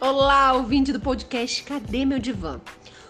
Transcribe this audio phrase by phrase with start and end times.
[0.00, 2.60] Olá, ouvinte do podcast Cadê Meu Divã?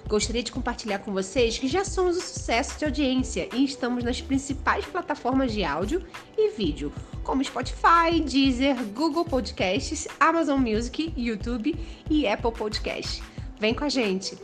[0.06, 4.22] Gostaria de compartilhar com vocês que já somos um sucesso de audiência e estamos nas
[4.22, 6.02] principais plataformas de áudio
[6.34, 6.90] e vídeo,
[7.22, 11.76] como Spotify, Deezer, Google Podcasts, Amazon Music, YouTube
[12.08, 13.22] e Apple Podcasts.
[13.60, 14.38] Vem com a gente!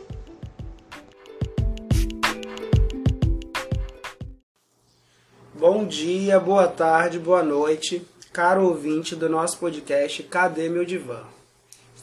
[5.55, 11.34] Bom dia, boa tarde, boa noite, caro ouvinte do nosso podcast Cadê Meu Divã?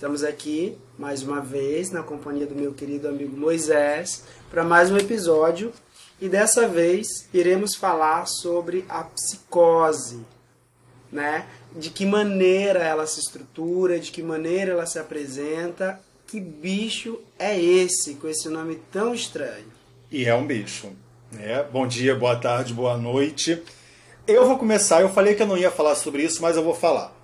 [0.03, 4.97] Estamos aqui mais uma vez na companhia do meu querido amigo Moisés para mais um
[4.97, 5.73] episódio
[6.21, 10.27] e dessa vez iremos falar sobre a psicose,
[11.13, 11.47] né?
[11.77, 17.57] De que maneira ela se estrutura, de que maneira ela se apresenta, que bicho é
[17.57, 19.71] esse com esse nome tão estranho?
[20.11, 20.91] E é um bicho.
[21.31, 21.63] Né?
[21.73, 23.63] Bom dia, boa tarde, boa noite.
[24.27, 26.75] Eu vou começar, eu falei que eu não ia falar sobre isso, mas eu vou
[26.75, 27.22] falar.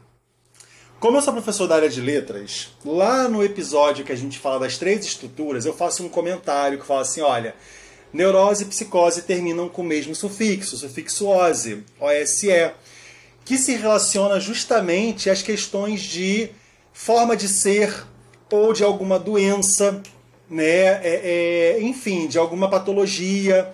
[1.00, 4.58] Como eu sou professor da área de letras, lá no episódio que a gente fala
[4.58, 7.54] das três estruturas, eu faço um comentário que fala assim: olha,
[8.12, 12.72] neurose e psicose terminam com o mesmo sufixo, sufixo ose, OSE,
[13.44, 16.50] que se relaciona justamente às questões de
[16.92, 18.04] forma de ser
[18.50, 20.02] ou de alguma doença,
[20.50, 20.64] né?
[20.64, 23.72] É, é, enfim, de alguma patologia.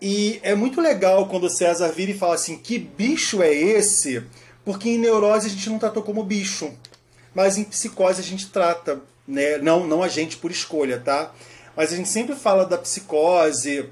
[0.00, 4.22] E é muito legal quando o César vira e fala assim: que bicho é esse?
[4.68, 6.70] Porque em neurose a gente não tratou como bicho,
[7.34, 9.56] mas em psicose a gente trata, né?
[9.56, 11.32] Não, não a gente por escolha, tá?
[11.74, 13.88] Mas a gente sempre fala da psicose.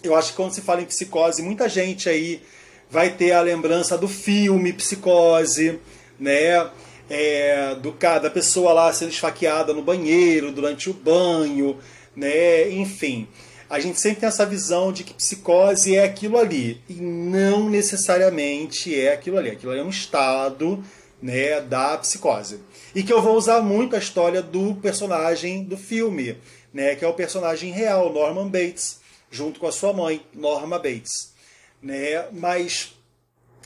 [0.00, 2.40] Eu acho que quando se fala em psicose, muita gente aí
[2.88, 5.80] vai ter a lembrança do filme Psicose,
[6.16, 6.70] né?
[7.10, 11.76] É, do da pessoa lá sendo esfaqueada no banheiro durante o banho,
[12.14, 12.70] né?
[12.70, 13.26] Enfim
[13.70, 16.82] a gente sempre tem essa visão de que psicose é aquilo ali.
[16.88, 19.50] E não necessariamente é aquilo ali.
[19.50, 20.82] Aquilo ali é um estado
[21.20, 22.60] né, da psicose.
[22.94, 26.38] E que eu vou usar muito a história do personagem do filme,
[26.72, 31.34] né, que é o personagem real, Norman Bates, junto com a sua mãe, Norma Bates.
[31.82, 32.24] Né?
[32.32, 32.94] Mas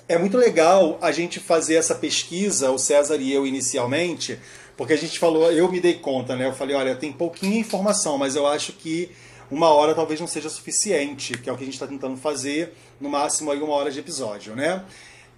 [0.08, 4.38] é muito legal a gente fazer essa pesquisa, o César e eu inicialmente,
[4.76, 6.46] porque a gente falou, eu me dei conta, né?
[6.46, 9.10] Eu falei, olha, tem pouquinha informação, mas eu acho que
[9.52, 12.72] uma hora talvez não seja suficiente, que é o que a gente está tentando fazer,
[12.98, 14.82] no máximo aí uma hora de episódio, né?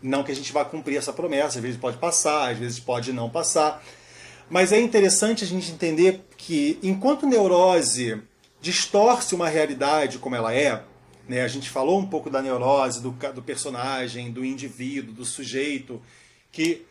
[0.00, 3.12] Não que a gente vá cumprir essa promessa, às vezes pode passar, às vezes pode
[3.12, 3.84] não passar.
[4.48, 8.22] Mas é interessante a gente entender que enquanto neurose
[8.60, 10.84] distorce uma realidade como ela é,
[11.28, 16.00] né, a gente falou um pouco da neurose, do, do personagem, do indivíduo, do sujeito,
[16.52, 16.86] que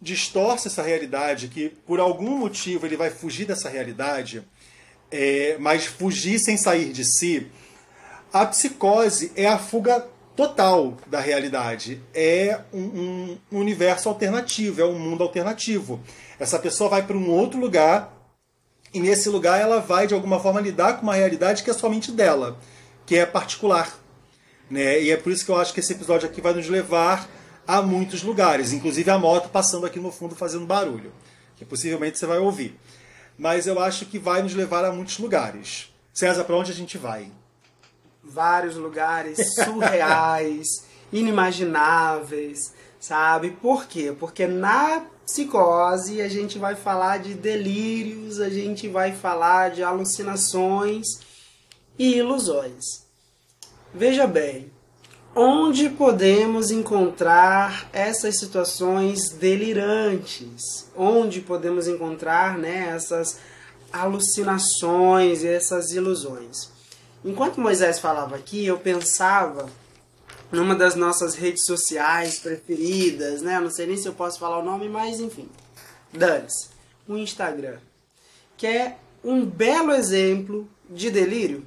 [0.00, 4.42] distorce essa realidade, que por algum motivo ele vai fugir dessa realidade,
[5.12, 7.46] é, mas fugir sem sair de si,
[8.32, 12.02] a psicose é a fuga total da realidade.
[12.14, 16.00] É um, um universo alternativo, é um mundo alternativo.
[16.40, 18.16] Essa pessoa vai para um outro lugar
[18.94, 22.10] e nesse lugar ela vai de alguma forma lidar com uma realidade que é somente
[22.10, 22.58] dela,
[23.04, 23.98] que é particular.
[24.70, 25.02] Né?
[25.02, 27.28] E é por isso que eu acho que esse episódio aqui vai nos levar
[27.66, 31.12] a muitos lugares, inclusive a moto passando aqui no fundo fazendo barulho,
[31.54, 32.78] que possivelmente você vai ouvir
[33.38, 35.92] mas eu acho que vai nos levar a muitos lugares.
[36.12, 37.30] César, para onde a gente vai?
[38.22, 40.66] Vários lugares surreais,
[41.12, 43.50] inimagináveis, sabe?
[43.50, 44.14] Por quê?
[44.18, 51.06] Porque na psicose a gente vai falar de delírios, a gente vai falar de alucinações
[51.98, 52.84] e ilusões.
[53.94, 54.71] Veja bem,
[55.34, 60.90] Onde podemos encontrar essas situações delirantes?
[60.94, 63.38] Onde podemos encontrar né, essas
[63.90, 66.70] alucinações e essas ilusões?
[67.24, 69.70] Enquanto Moisés falava aqui, eu pensava
[70.50, 73.58] numa das nossas redes sociais preferidas, né?
[73.58, 75.48] Não sei nem se eu posso falar o nome, mas enfim.
[76.12, 76.68] Dane-se.
[77.08, 77.78] O Instagram.
[78.54, 81.66] Que é um belo exemplo de delírio.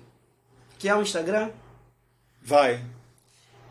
[0.77, 1.49] Que é o Instagram.
[2.43, 2.94] Vai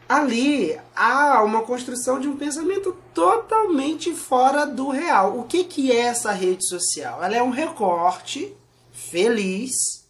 [0.09, 5.39] ali há uma construção de um pensamento totalmente fora do real.
[5.39, 7.22] O que, que é essa rede social?
[7.22, 8.54] Ela é um recorte
[8.92, 10.04] feliz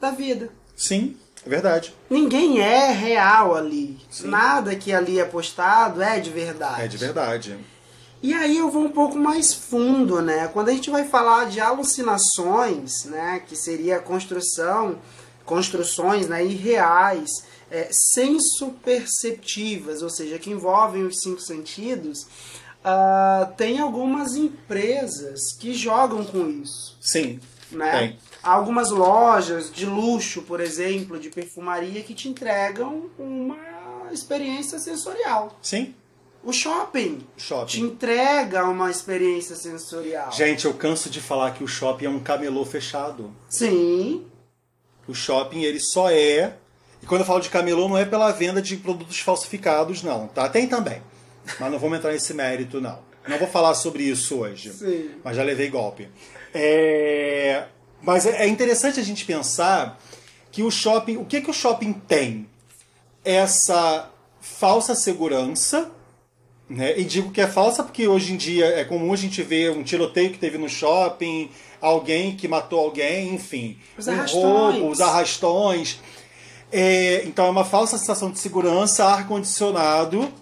[0.00, 0.50] da vida.
[0.76, 1.94] Sim, é verdade.
[2.08, 3.98] Ninguém é real ali.
[4.10, 4.28] Sim.
[4.28, 6.82] Nada que ali é postado é de verdade.
[6.82, 7.58] É de verdade.
[8.22, 10.48] E aí eu vou um pouco mais fundo, né?
[10.48, 14.98] Quando a gente vai falar de alucinações, né, que seria construção,
[15.46, 17.30] construções, né, irreais
[17.70, 22.26] é, senso-perceptivas, ou seja, que envolvem os cinco sentidos,
[22.84, 26.98] uh, tem algumas empresas que jogam com isso.
[27.00, 27.40] Sim.
[27.70, 27.98] Né?
[27.98, 28.18] Tem.
[28.42, 33.56] Há algumas lojas de luxo, por exemplo, de perfumaria, que te entregam uma
[34.12, 35.58] experiência sensorial.
[35.62, 35.94] Sim.
[36.42, 37.66] O shopping Shopping.
[37.66, 40.32] te entrega uma experiência sensorial.
[40.32, 43.30] Gente, eu canso de falar que o shopping é um camelô fechado.
[43.48, 44.24] Sim,
[45.06, 46.56] O shopping, ele só é.
[47.02, 50.48] E quando eu falo de camelô, não é pela venda de produtos falsificados, não, tá?
[50.48, 51.02] Tem também.
[51.58, 52.98] Mas não vamos entrar nesse mérito, não.
[53.26, 54.72] Não vou falar sobre isso hoje.
[54.72, 55.10] Sim.
[55.22, 56.08] Mas já levei golpe.
[56.54, 57.64] É,
[58.02, 59.98] Mas é é interessante a gente pensar
[60.50, 61.16] que o shopping.
[61.16, 62.48] O que, que o shopping tem?
[63.24, 64.10] Essa
[64.40, 65.90] falsa segurança.
[66.68, 66.98] Né?
[66.98, 69.82] E digo que é falsa porque hoje em dia é comum a gente ver um
[69.82, 71.50] tiroteio que teve no shopping,
[71.80, 73.76] alguém que matou alguém, enfim.
[73.98, 74.42] Os um arrastões.
[74.44, 76.00] roubo, os arrastões.
[76.72, 80.32] É, então é uma falsa sensação de segurança, ar-condicionado.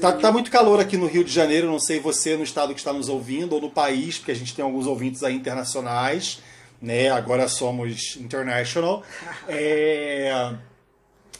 [0.00, 2.80] Tá, tá muito calor aqui no Rio de Janeiro, não sei você no estado que
[2.80, 6.40] está nos ouvindo ou no país, porque a gente tem alguns ouvintes aí internacionais,
[6.82, 7.08] né?
[7.10, 9.02] Agora somos international.
[9.48, 10.54] É,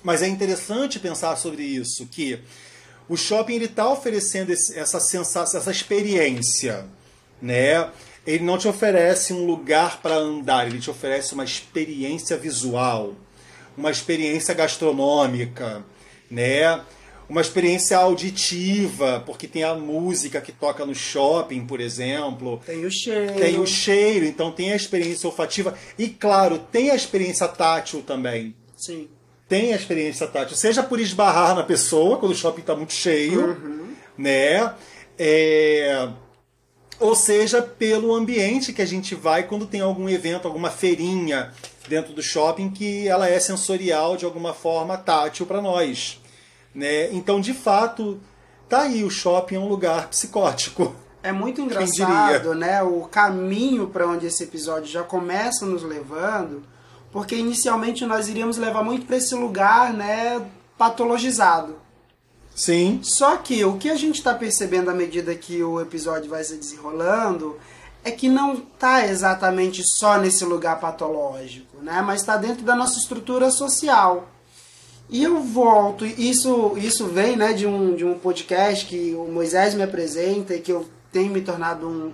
[0.03, 2.39] mas é interessante pensar sobre isso, que
[3.09, 6.87] o shopping ele está oferecendo esse- essa sensação, essa experiência,
[7.43, 7.91] né?
[8.27, 13.15] Ele não te oferece um lugar para andar, ele te oferece uma experiência visual,
[13.77, 15.85] uma experiência gastronômica,
[16.31, 16.81] né?
[17.29, 22.61] Uma experiência auditiva, porque tem a música que toca no shopping, por exemplo.
[22.65, 23.35] tem o cheiro.
[23.35, 25.75] Tem o cheiro, então tem a experiência olfativa.
[25.99, 29.09] E claro, tem a experiência tátil também Sim.
[29.49, 33.85] tem a experiência tátil, seja por esbarrar na pessoa quando o shopping está muito cheio,
[34.17, 34.73] né?
[35.19, 36.09] É,
[37.01, 41.53] ou seja pelo ambiente que a gente vai quando tem algum evento, alguma feirinha
[41.89, 46.21] dentro do shopping que ela é sensorial de alguma forma tátil para nós,
[46.75, 47.13] né?
[47.13, 48.21] Então, de fato,
[48.69, 50.95] tá aí o shopping é um lugar psicótico.
[51.23, 52.83] É muito engraçado, né?
[52.83, 56.63] O caminho para onde esse episódio já começa nos levando,
[57.11, 60.45] porque inicialmente nós iríamos levar muito para esse lugar, né,
[60.79, 61.77] patologizado.
[62.55, 66.43] Sim, Só que o que a gente está percebendo à medida que o episódio vai
[66.43, 67.59] se desenrolando
[68.07, 72.01] é que não tá exatamente só nesse lugar patológico, né?
[72.03, 74.29] Mas está dentro da nossa estrutura social.
[75.11, 79.75] E eu volto, isso isso vem né, de, um, de um podcast que o Moisés
[79.75, 82.13] me apresenta e que eu tenho me tornado um,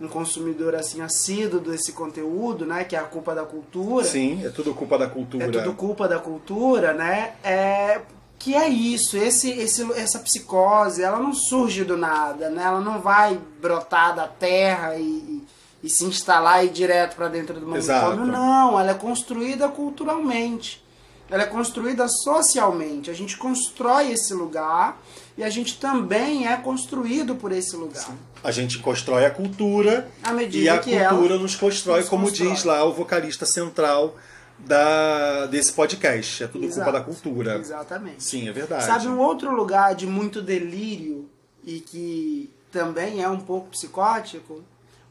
[0.00, 2.84] um, um consumidor assim assíduo desse conteúdo, né?
[2.84, 4.04] Que é a culpa da cultura.
[4.04, 5.44] sim, é tudo culpa da cultura.
[5.44, 7.34] É tudo culpa da cultura, né?
[7.42, 8.00] É
[8.38, 12.62] que é isso, esse, esse, essa psicose, ela não surge do nada, né?
[12.62, 15.46] Ela não vai brotar da terra e, e,
[15.82, 18.26] e se instalar e ir direto para dentro do manicômio.
[18.26, 20.82] Não, ela é construída culturalmente.
[21.30, 23.10] Ela é construída socialmente.
[23.10, 24.98] A gente constrói esse lugar
[25.36, 28.16] e a gente também é construído por esse lugar.
[28.42, 32.26] A gente constrói a cultura À medida e a que cultura nos constrói, nos como
[32.28, 32.50] constrói.
[32.50, 34.16] diz lá o vocalista central
[34.58, 36.44] da, desse podcast.
[36.44, 36.84] É tudo Exato.
[36.84, 37.56] culpa da cultura.
[37.56, 38.22] Exatamente.
[38.22, 38.84] Sim, é verdade.
[38.84, 41.28] Sabe um outro lugar de muito delírio
[41.64, 44.62] e que também é um pouco psicótico?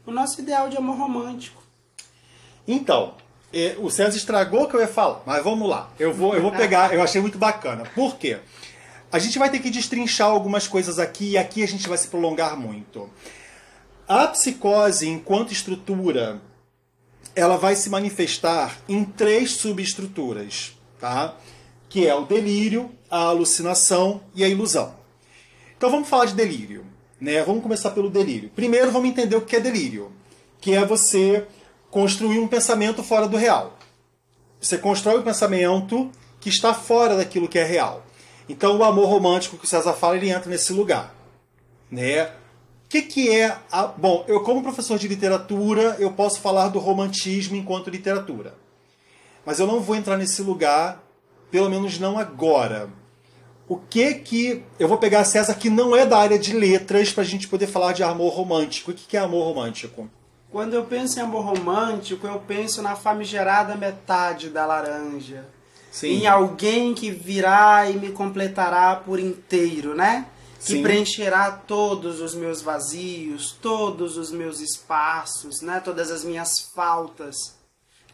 [0.06, 1.62] O nosso ideal de amor romântico.
[2.68, 3.16] Então,
[3.54, 5.90] eh, o César estragou o que eu ia falar, mas vamos lá.
[6.00, 7.84] Eu vou, eu vou pegar, eu achei muito bacana.
[7.96, 8.40] Por quê?
[9.12, 12.08] A gente vai ter que destrinchar algumas coisas aqui e aqui a gente vai se
[12.08, 13.10] prolongar muito.
[14.08, 16.42] A psicose, enquanto estrutura,
[17.38, 21.36] ela vai se manifestar em três subestruturas, tá?
[21.88, 24.96] Que é o delírio, a alucinação e a ilusão.
[25.78, 26.84] Então vamos falar de delírio,
[27.22, 27.44] né?
[27.44, 28.50] Vamos começar pelo delírio.
[28.56, 30.12] Primeiro vamos entender o que é delírio,
[30.60, 31.46] que é você
[31.92, 33.78] construir um pensamento fora do real.
[34.60, 36.10] Você constrói um pensamento
[36.40, 38.04] que está fora daquilo que é real.
[38.50, 41.14] Então o amor romântico que o César fala, ele entra nesse lugar,
[41.92, 42.32] né?
[42.88, 43.86] O que, que é a...
[43.86, 48.56] Bom, eu como professor de literatura, eu posso falar do romantismo enquanto literatura.
[49.46, 51.04] Mas eu não vou entrar nesse lugar,
[51.52, 52.90] pelo menos não agora.
[53.68, 54.64] O que que...
[54.80, 57.68] Eu vou pegar César que não é da área de letras para a gente poder
[57.68, 58.92] falar de amor romântico.
[58.92, 60.10] O que, que é amor romântico?
[60.50, 65.46] Quando eu penso em amor romântico, eu penso na famigerada metade da laranja.
[65.92, 66.22] Sim.
[66.22, 70.26] Em alguém que virá e me completará por inteiro, né?
[70.60, 70.84] Que Sim.
[70.84, 75.80] preencherá todos os meus vazios, todos os meus espaços, né?
[75.80, 77.56] Todas as minhas faltas.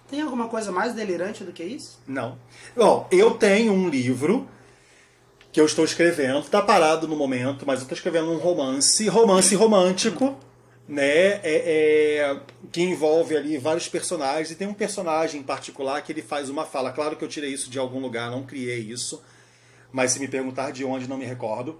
[0.10, 2.00] Tem alguma coisa mais delirante do que isso?
[2.08, 2.38] Não.
[2.76, 4.48] Bom, eu tenho um livro
[5.52, 9.56] que eu estou escrevendo, está parado no momento, mas eu estou escrevendo um romance, romance
[9.56, 10.38] romântico,
[10.88, 11.40] né?
[11.42, 12.40] É, é,
[12.72, 16.66] que envolve ali vários personagens, e tem um personagem em particular que ele faz uma
[16.66, 16.92] fala.
[16.92, 19.24] Claro que eu tirei isso de algum lugar, não criei isso,
[19.92, 21.80] mas se me perguntar de onde, não me recordo.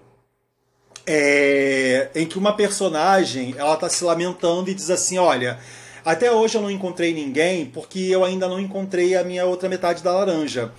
[1.06, 5.58] É, em que uma personagem ela está se lamentando e diz assim: Olha,
[6.04, 10.02] até hoje eu não encontrei ninguém porque eu ainda não encontrei a minha outra metade
[10.02, 10.72] da laranja.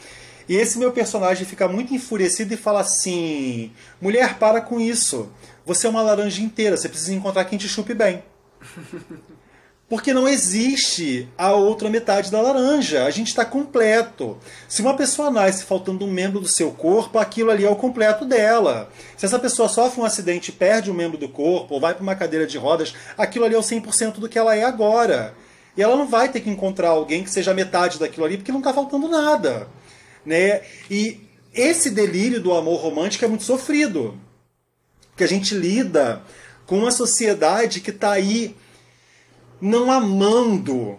[0.48, 5.30] E esse meu personagem fica muito enfurecido e fala assim: mulher, para com isso.
[5.66, 8.24] Você é uma laranja inteira, você precisa encontrar quem te chupe bem.
[9.88, 13.06] Porque não existe a outra metade da laranja.
[13.06, 14.38] A gente está completo.
[14.68, 18.26] Se uma pessoa nasce faltando um membro do seu corpo, aquilo ali é o completo
[18.26, 18.90] dela.
[19.16, 22.16] Se essa pessoa sofre um acidente perde um membro do corpo, ou vai para uma
[22.16, 25.36] cadeira de rodas, aquilo ali é o 100% do que ela é agora.
[25.78, 28.60] E ela não vai ter que encontrar alguém que seja metade daquilo ali, porque não
[28.60, 29.68] está faltando nada.
[30.26, 30.62] Né?
[30.90, 31.22] E
[31.54, 34.20] esse delírio do amor romântico é muito sofrido.
[35.12, 36.24] Porque a gente lida
[36.66, 38.56] com uma sociedade que está aí
[39.62, 40.98] não amando,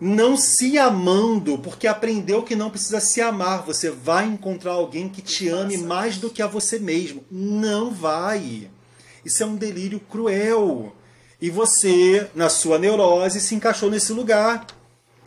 [0.00, 3.64] não se amando, porque aprendeu que não precisa se amar.
[3.64, 7.24] Você vai encontrar alguém que te ame mais do que a você mesmo.
[7.30, 8.70] Não vai.
[9.24, 10.94] Isso é um delírio cruel.
[11.40, 14.66] E você, na sua neurose, se encaixou nesse lugar.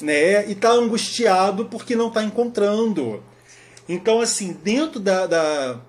[0.01, 0.47] Né?
[0.47, 3.23] E está angustiado porque não está encontrando.
[3.87, 5.79] Então, assim, dentro da, da,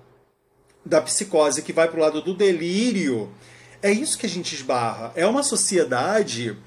[0.85, 3.31] da psicose que vai para o lado do delírio,
[3.81, 5.11] é isso que a gente esbarra.
[5.15, 6.57] É uma sociedade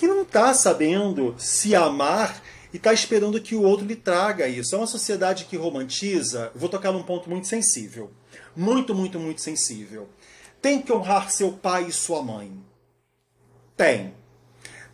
[0.00, 2.42] que não está sabendo se amar
[2.72, 4.74] e está esperando que o outro lhe traga isso.
[4.74, 6.50] É uma sociedade que romantiza.
[6.54, 8.10] Vou tocar num ponto muito sensível.
[8.56, 10.08] Muito, muito, muito sensível.
[10.62, 12.50] Tem que honrar seu pai e sua mãe.
[13.76, 14.14] Tem.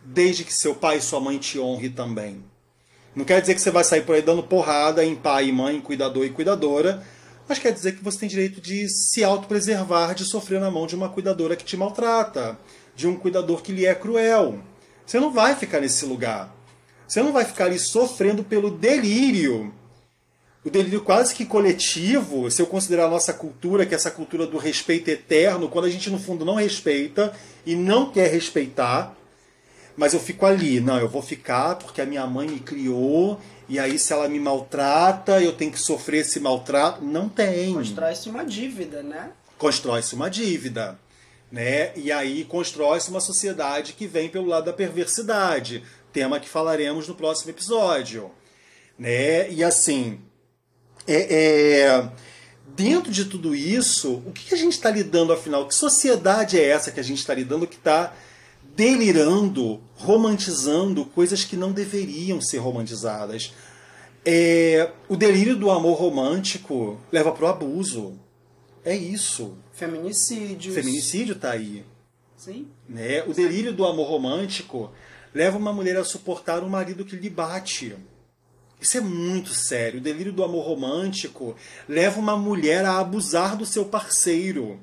[0.03, 2.43] Desde que seu pai e sua mãe te honre também.
[3.15, 5.79] Não quer dizer que você vai sair por aí dando porrada em pai e mãe,
[5.79, 7.01] cuidador e cuidadora,
[7.47, 10.97] mas quer dizer que você tem direito de se autopreservar de sofrer na mão de
[10.97, 12.59] uma cuidadora que te maltrata,
[12.93, 14.61] de um cuidador que lhe é cruel.
[15.07, 16.53] Você não vai ficar nesse lugar.
[17.07, 19.73] Você não vai ficar ali sofrendo pelo delírio.
[20.65, 24.45] O delírio quase que coletivo, se eu considerar a nossa cultura, que é essa cultura
[24.45, 27.33] do respeito eterno, quando a gente no fundo não respeita
[27.65, 29.15] e não quer respeitar,
[29.95, 33.79] mas eu fico ali, não, eu vou ficar porque a minha mãe me criou e
[33.79, 37.01] aí se ela me maltrata, eu tenho que sofrer esse maltrato.
[37.01, 37.75] Não tem.
[37.75, 39.31] Constrói-se uma dívida, né?
[39.57, 40.99] Constrói-se uma dívida
[41.51, 41.91] né?
[41.95, 47.15] E aí constrói-se uma sociedade que vem pelo lado da perversidade, tema que falaremos no
[47.15, 48.31] próximo episódio,
[48.97, 49.49] né?
[49.51, 50.19] E assim,
[51.07, 52.09] é, é
[52.75, 55.67] dentro de tudo isso, o que a gente está lidando afinal?
[55.67, 58.13] Que sociedade é essa que a gente está lidando que está
[58.75, 63.53] delirando, romantizando coisas que não deveriam ser romantizadas?
[64.23, 68.19] É, o delírio do amor romântico leva para o abuso.
[68.87, 69.57] É isso.
[69.73, 70.73] Feminicídios.
[70.73, 71.83] Feminicídio está aí.
[72.37, 72.69] Sim.
[72.87, 73.21] Né?
[73.23, 74.89] O delírio do amor romântico
[75.33, 77.97] leva uma mulher a suportar um marido que lhe bate.
[78.79, 79.99] Isso é muito sério.
[79.99, 81.53] O delírio do amor romântico
[81.85, 84.79] leva uma mulher a abusar do seu parceiro.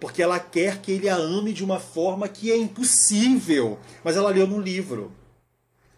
[0.00, 3.78] Porque ela quer que ele a ame de uma forma que é impossível.
[4.02, 5.12] Mas ela leu no livro.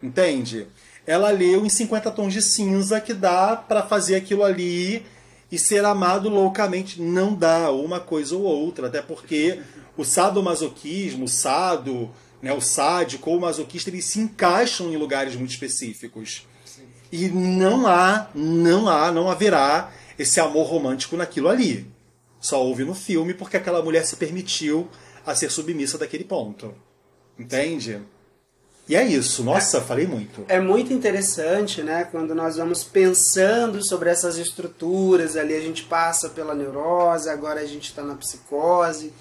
[0.03, 0.67] Entende?
[1.07, 5.07] Ela leu em 50 tons de cinza que dá para fazer aquilo ali
[5.51, 9.61] e ser amado loucamente não dá uma coisa ou outra, até porque
[9.97, 12.11] o sadomasoquismo, o sado,
[12.43, 16.47] né, o sádico ou o masoquista, eles se encaixam em lugares muito específicos.
[16.65, 16.83] Sim.
[17.11, 21.91] E não há, não há, não haverá esse amor romântico naquilo ali.
[22.41, 24.89] Só houve no filme porque aquela mulher se permitiu
[25.27, 26.75] a ser submissa daquele ponto.
[27.39, 28.01] Entende?
[28.89, 30.45] E é isso, nossa, é, falei muito.
[30.49, 32.05] É muito interessante, né?
[32.05, 37.67] Quando nós vamos pensando sobre essas estruturas, ali a gente passa pela neurose, agora a
[37.67, 39.13] gente está na psicose.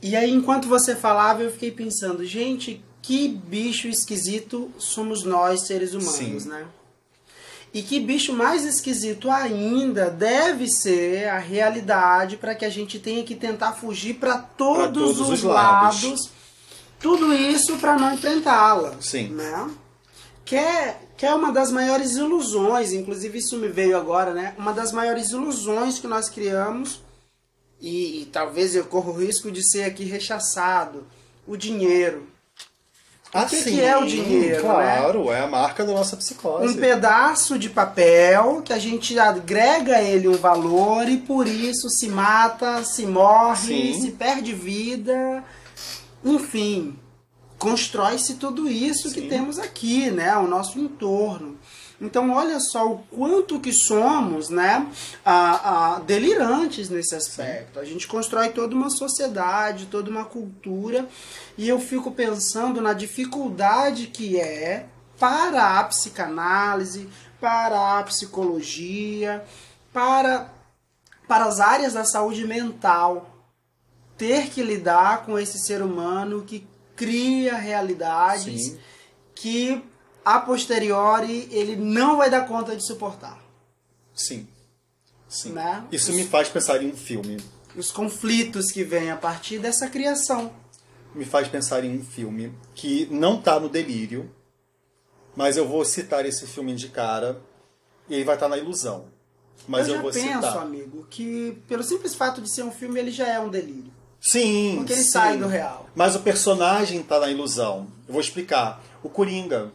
[0.00, 5.92] E aí, enquanto você falava, eu fiquei pensando, gente, que bicho esquisito somos nós, seres
[5.92, 6.48] humanos, Sim.
[6.48, 6.64] né?
[7.72, 13.24] E que bicho mais esquisito ainda deve ser a realidade para que a gente tenha
[13.24, 16.30] que tentar fugir para todos, todos, os, os lados, lados
[17.04, 18.94] tudo isso para não enfrentá-la.
[18.98, 19.28] Sim.
[19.28, 19.70] Né?
[20.42, 24.54] Que é, que é uma das maiores ilusões, inclusive isso me veio agora, né?
[24.56, 27.02] Uma das maiores ilusões que nós criamos,
[27.78, 31.06] e, e talvez eu corra o risco de ser aqui rechaçado:
[31.46, 32.26] o dinheiro.
[33.34, 34.54] O ah, que, sim, que é o dinheiro?
[34.54, 34.60] Né?
[34.62, 35.40] Claro, né?
[35.40, 36.72] é a marca da nossa psicose.
[36.72, 42.08] Um pedaço de papel que a gente agrega ele um valor e por isso se
[42.08, 44.00] mata, se morre, sim.
[44.00, 45.44] se perde vida
[46.24, 46.98] enfim,
[47.58, 49.14] constrói-se tudo isso Sim.
[49.14, 50.36] que temos aqui, né?
[50.36, 51.58] O nosso entorno.
[52.00, 54.86] Então, olha só o quanto que somos né,
[55.24, 57.78] a, a, delirantes nesse aspecto.
[57.78, 61.08] A gente constrói toda uma sociedade, toda uma cultura,
[61.56, 64.86] e eu fico pensando na dificuldade que é
[65.18, 67.08] para a psicanálise,
[67.40, 69.44] para a psicologia,
[69.92, 70.52] para,
[71.28, 73.33] para as áreas da saúde mental,
[74.16, 76.66] ter que lidar com esse ser humano que
[76.96, 78.78] cria realidades Sim.
[79.34, 79.82] que
[80.24, 83.42] a posteriori ele não vai dar conta de suportar.
[84.14, 84.46] Sim.
[85.28, 85.52] Sim.
[85.52, 85.84] Né?
[85.90, 87.38] Isso Os- me faz pensar em um filme.
[87.76, 90.52] Os conflitos que vêm a partir dessa criação.
[91.14, 94.30] Me faz pensar em um filme que não tá no delírio,
[95.36, 97.40] mas eu vou citar esse filme de cara
[98.08, 99.06] e ele vai estar na ilusão.
[99.66, 100.58] Mas eu, eu já vou penso, citar.
[100.58, 103.92] amigo, que pelo simples fato de ser um filme, ele já é um delírio.
[104.24, 104.76] Sim.
[104.78, 105.10] Porque ele sim.
[105.10, 105.86] sai do real.
[105.94, 107.86] Mas o personagem tá na ilusão.
[108.08, 108.82] Eu vou explicar.
[109.02, 109.70] O Coringa.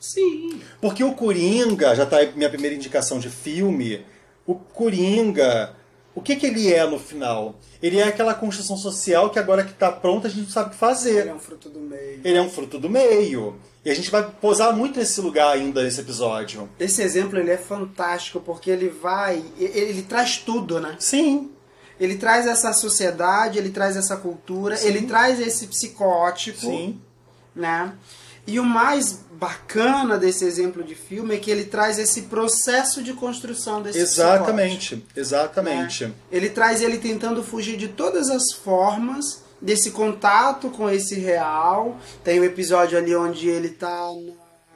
[0.00, 0.60] Sim.
[0.80, 4.04] Porque o Coringa, já tá aí minha primeira indicação de filme,
[4.44, 5.72] o Coringa,
[6.16, 7.54] o que que ele é no final?
[7.80, 10.70] Ele é aquela construção social que agora que tá pronta a gente não sabe o
[10.72, 11.20] que fazer.
[11.20, 12.20] Ele é um fruto do meio.
[12.24, 13.56] Ele é um fruto do meio.
[13.84, 16.68] E a gente vai posar muito nesse lugar ainda nesse episódio.
[16.80, 20.96] Esse exemplo ele é fantástico porque ele vai, ele, ele traz tudo, né?
[20.98, 21.50] Sim,
[21.98, 24.88] Ele traz essa sociedade, ele traz essa cultura, Sim.
[24.88, 27.00] ele traz esse psicótipo, sim,
[27.54, 27.92] né?
[28.46, 33.12] E o mais bacana desse exemplo de filme é que ele traz esse processo de
[33.12, 36.06] construção desse exatamente, psicótipo, exatamente.
[36.06, 36.12] né?
[36.30, 41.96] Ele traz ele tentando fugir de todas as formas desse contato com esse real.
[42.22, 44.12] Tem um episódio ali onde ele tá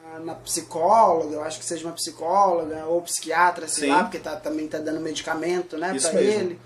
[0.03, 3.93] na, na psicóloga, eu acho que seja uma psicóloga ou psiquiatra, sei Sim.
[3.95, 6.59] lá, porque tá, também tá dando medicamento, né, para ele.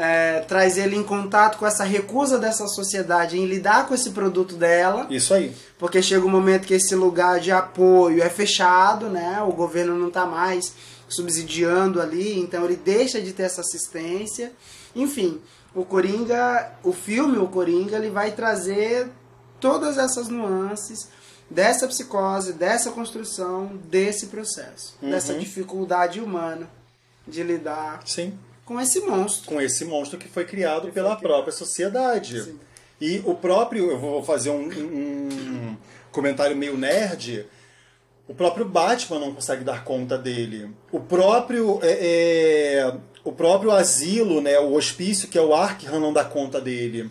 [0.00, 4.54] É, traz ele em contato com essa recusa dessa sociedade em lidar com esse produto
[4.54, 5.52] dela, Isso aí.
[5.76, 9.42] porque chega um momento que esse lugar de apoio é fechado, né?
[9.42, 10.72] O governo não está mais
[11.08, 14.52] subsidiando ali, então ele deixa de ter essa assistência.
[14.94, 15.40] Enfim,
[15.74, 19.08] o Coringa, o filme O Coringa, ele vai trazer
[19.58, 21.08] todas essas nuances
[21.50, 26.68] dessa psicose, dessa construção, desse processo, dessa dificuldade humana
[27.26, 28.38] de lidar Sim.
[28.68, 29.48] Com esse monstro.
[29.48, 31.20] com esse monstro que foi criado foi pela criado.
[31.22, 32.42] própria sociedade.
[32.42, 32.60] Sim.
[33.00, 35.76] E o próprio, eu vou fazer um, um
[36.12, 37.46] comentário meio nerd,
[38.28, 40.70] o próprio Batman não consegue dar conta dele.
[40.92, 42.94] O próprio, é, é,
[43.24, 47.08] o próprio asilo, né, o hospício, que é o Arkham, não dá conta dele.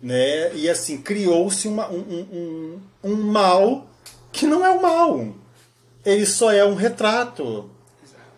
[0.00, 0.54] Né?
[0.54, 3.88] E assim, criou-se um, um, um, um mal
[4.30, 5.34] que não é o mal.
[6.04, 7.68] Ele só é um retrato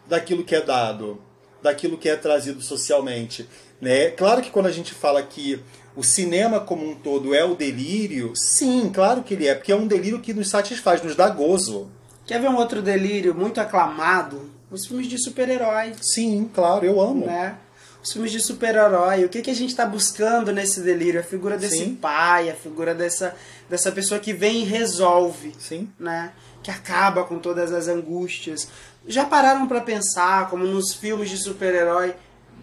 [0.06, 1.20] daquilo que é dado,
[1.66, 3.48] daquilo que é trazido socialmente.
[3.80, 4.10] Né?
[4.10, 5.60] Claro que quando a gente fala que
[5.94, 9.76] o cinema como um todo é o delírio, sim, claro que ele é, porque é
[9.76, 11.90] um delírio que nos satisfaz, nos dá gozo.
[12.26, 14.50] Quer ver um outro delírio muito aclamado?
[14.70, 15.92] Os filmes de super-herói.
[16.00, 17.26] Sim, claro, eu amo.
[17.26, 17.56] né?
[18.02, 21.20] Os filmes de super-herói, o que, que a gente está buscando nesse delírio?
[21.20, 21.94] A figura desse Sim.
[21.94, 23.34] pai, a figura dessa,
[23.68, 25.88] dessa pessoa que vem e resolve, Sim.
[25.98, 26.32] né?
[26.62, 28.68] Que acaba com todas as angústias.
[29.06, 32.14] Já pararam para pensar como nos filmes de super-herói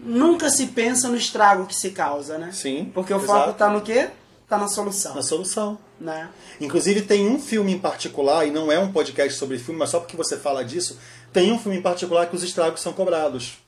[0.02, 2.52] nunca se pensa no estrago que se causa, né?
[2.52, 3.26] Sim, Porque o exato.
[3.46, 4.10] foco tá no quê?
[4.46, 5.78] Tá na solução, Na solução.
[5.98, 6.28] né?
[6.60, 10.00] Inclusive tem um filme em particular, e não é um podcast sobre filme, mas só
[10.00, 10.98] porque você fala disso,
[11.32, 13.58] tem um filme em particular que os estragos são cobrados.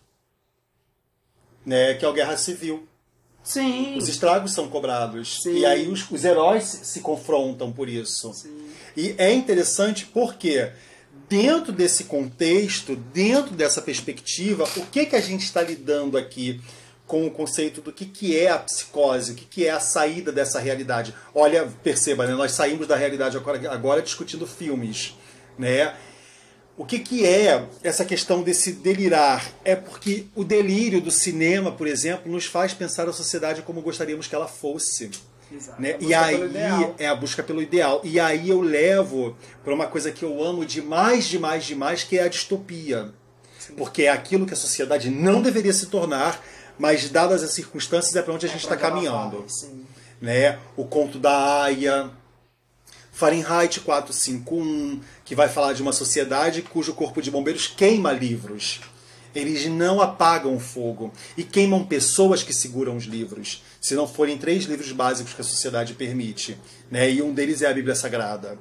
[1.65, 2.87] Né, que é o Guerra Civil.
[3.43, 3.97] Sim.
[3.97, 5.43] Os estragos são cobrados.
[5.43, 5.59] Sim.
[5.59, 8.33] E aí os, os heróis se, se confrontam por isso.
[8.35, 8.69] Sim.
[8.97, 10.71] E é interessante porque,
[11.29, 16.61] dentro desse contexto, dentro dessa perspectiva, o que, que a gente está lidando aqui
[17.07, 20.33] com o conceito do que, que é a psicose, o que, que é a saída
[20.33, 21.15] dessa realidade?
[21.35, 25.15] Olha, perceba, né, nós saímos da realidade agora, agora discutindo filmes.
[25.59, 25.95] Né?
[26.77, 29.51] O que, que é essa questão desse delirar?
[29.65, 34.27] É porque o delírio do cinema, por exemplo, nos faz pensar a sociedade como gostaríamos
[34.27, 35.11] que ela fosse.
[35.51, 35.81] Exato.
[35.81, 35.97] Né?
[36.01, 36.41] E aí
[36.99, 38.01] é a busca pelo ideal.
[38.03, 42.25] E aí eu levo para uma coisa que eu amo demais, demais, demais, que é
[42.25, 43.13] a distopia.
[43.77, 46.41] Porque é aquilo que a sociedade não deveria se tornar,
[46.79, 49.45] mas dadas as circunstâncias é para onde a gente está caminhando.
[49.49, 49.85] Sim.
[50.21, 50.59] Né?
[50.77, 52.11] O conto da Aya,
[53.13, 58.81] Fahrenheit 451, que vai falar de uma sociedade cujo corpo de bombeiros queima livros.
[59.35, 64.37] Eles não apagam o fogo e queimam pessoas que seguram os livros, se não forem
[64.37, 66.59] três livros básicos que a sociedade permite.
[66.91, 67.09] Né?
[67.09, 68.59] E um deles é a Bíblia Sagrada.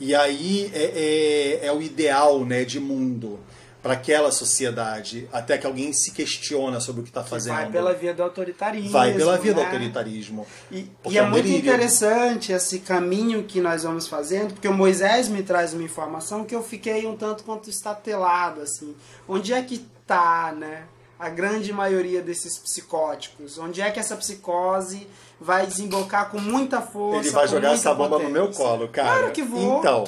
[0.00, 3.38] E aí é, é, é o ideal né, de mundo
[3.82, 7.54] para aquela sociedade, até que alguém se questiona sobre o que está fazendo.
[7.54, 8.90] Vai pela via do autoritarismo.
[8.92, 9.66] Vai pela via do né?
[9.66, 10.46] autoritarismo.
[10.70, 15.28] E, e é um muito interessante esse caminho que nós vamos fazendo, porque o Moisés
[15.28, 18.94] me traz uma informação que eu fiquei um tanto quanto estatelado, assim.
[19.28, 20.84] Onde é que tá, né?
[21.22, 23.56] A grande maioria desses psicóticos.
[23.56, 25.06] Onde é que essa psicose
[25.40, 27.28] vai desembocar com muita força?
[27.28, 29.18] Ele vai jogar essa bomba no meu colo, cara.
[29.18, 29.78] Claro que vou.
[29.78, 30.02] Então,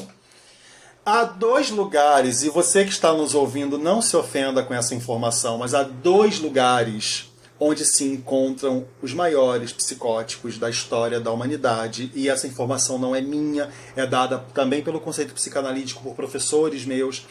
[1.07, 5.57] há dois lugares, e você que está nos ouvindo, não se ofenda com essa informação,
[5.59, 12.29] mas há dois lugares onde se encontram os maiores psicóticos da história da humanidade, e
[12.29, 17.25] essa informação não é minha, é dada também pelo conceito psicanalítico por professores meus.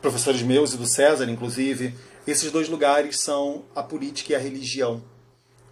[0.00, 1.94] professores meus e do César, inclusive,
[2.26, 5.02] esses dois lugares são a política e a religião.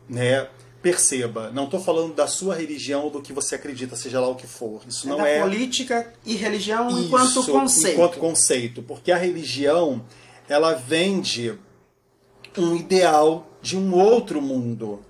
[0.09, 0.49] Né?
[0.83, 4.35] Perceba, não estou falando da sua religião ou do que você acredita, seja lá o
[4.35, 4.81] que for.
[4.89, 7.95] Isso É não é política e religião enquanto isso, conceito.
[7.95, 10.03] Enquanto conceito, porque a religião
[10.49, 11.55] ela vende
[12.57, 15.01] um ideal de um outro mundo,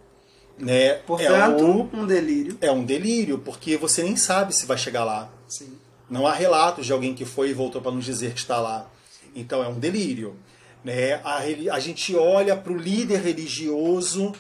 [0.59, 0.95] né?
[0.95, 2.59] Portanto, é, o- um delírio.
[2.61, 5.33] é um delírio, porque você nem sabe se vai chegar lá.
[5.49, 5.73] Sim.
[6.11, 8.91] Não há relatos de alguém que foi e voltou para nos dizer que está lá.
[9.37, 10.35] Então é um delírio.
[10.85, 11.15] Né?
[11.25, 11.39] A,
[11.75, 14.33] a gente olha para o líder religioso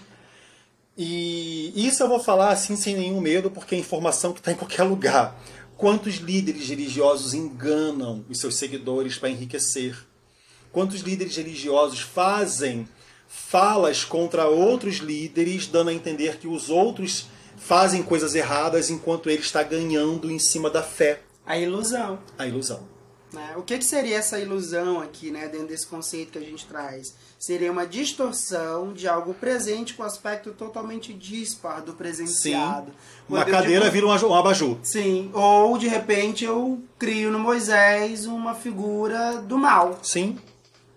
[1.02, 4.56] e isso eu vou falar assim sem nenhum medo, porque é informação que está em
[4.56, 5.40] qualquer lugar.
[5.74, 9.96] Quantos líderes religiosos enganam os seus seguidores para enriquecer?
[10.70, 12.86] Quantos líderes religiosos fazem
[13.26, 19.40] falas contra outros líderes, dando a entender que os outros fazem coisas erradas enquanto ele
[19.40, 21.22] está ganhando em cima da fé?
[21.46, 22.18] A ilusão.
[22.36, 22.86] A ilusão.
[23.32, 23.54] Né?
[23.56, 27.14] O que, que seria essa ilusão aqui, né, dentro desse conceito que a gente traz?
[27.38, 32.92] Seria uma distorção de algo presente com aspecto totalmente dispar do presenciado.
[33.28, 34.76] Uma Quando eu cadeira digo- vira um um abajur.
[34.82, 40.38] Sim, ou de repente eu crio no Moisés uma figura do mal, Sim,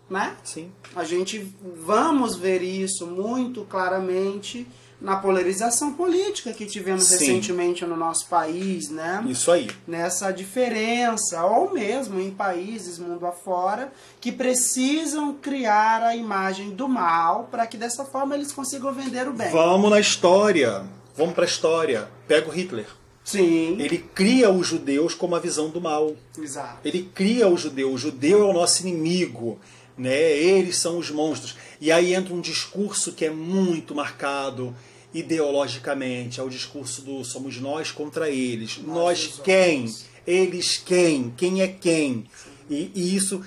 [0.09, 0.35] né?
[0.43, 0.71] sim.
[0.95, 4.67] A gente vamos ver isso muito claramente
[5.03, 7.17] na polarização política que tivemos Sim.
[7.17, 9.21] recentemente no nosso país, né?
[9.27, 9.69] Isso aí.
[9.85, 17.49] Nessa diferença, ou mesmo em países mundo afora, que precisam criar a imagem do mal
[17.51, 19.51] para que dessa forma eles consigam vender o bem.
[19.51, 20.85] Vamos na história.
[21.17, 22.07] Vamos para a história.
[22.25, 22.87] Pega o Hitler.
[23.25, 26.13] Sim, Ele cria os judeus como a visão do mal.
[26.37, 26.79] exato.
[26.83, 27.91] Ele cria o judeu.
[27.91, 29.59] O judeu é o nosso inimigo.
[29.97, 30.17] Né?
[30.31, 31.57] Eles são os monstros.
[31.79, 34.73] E aí entra um discurso que é muito marcado
[35.13, 36.39] ideologicamente.
[36.39, 38.77] É o discurso do somos nós contra eles.
[38.77, 39.93] Nós Nós, quem?
[40.25, 41.33] Eles quem?
[41.35, 42.25] Quem é quem?
[42.69, 43.43] E, e isso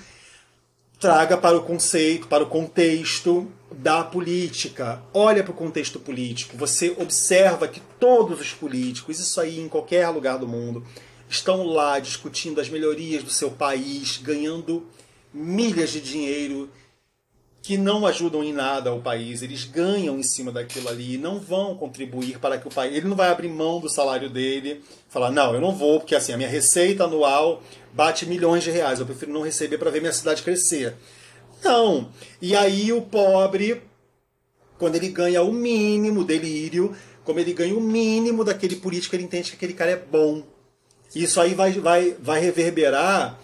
[0.99, 5.01] traga para o conceito, para o contexto da política.
[5.13, 6.57] Olha para o contexto político.
[6.57, 10.85] Você observa que todos os políticos, isso aí em qualquer lugar do mundo,
[11.29, 14.87] estão lá discutindo as melhorias do seu país, ganhando
[15.33, 16.69] milhas de dinheiro
[17.67, 19.41] que não ajudam em nada ao país.
[19.41, 22.95] Eles ganham em cima daquilo ali e não vão contribuir para que o país.
[22.95, 26.31] Ele não vai abrir mão do salário dele, falar, não, eu não vou, porque assim,
[26.31, 29.01] a minha receita anual bate milhões de reais.
[29.01, 30.95] Eu prefiro não receber para ver minha cidade crescer.
[31.61, 32.09] Não.
[32.41, 33.81] E aí o pobre,
[34.79, 39.49] quando ele ganha o mínimo, delírio, como ele ganha o mínimo daquele político, ele entende
[39.49, 40.41] que aquele cara é bom.
[41.13, 43.37] Isso aí vai, vai, vai reverberar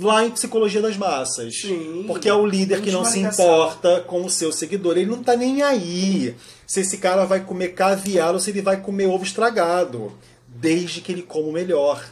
[0.00, 1.60] lá em psicologia das massas.
[1.60, 2.04] Sim.
[2.06, 4.96] Porque é o líder que não se importa com o seu seguidor.
[4.96, 6.34] Ele não tá nem aí
[6.66, 10.12] se esse cara vai comer caviar ou se ele vai comer ovo estragado,
[10.46, 12.04] desde que ele coma o melhor.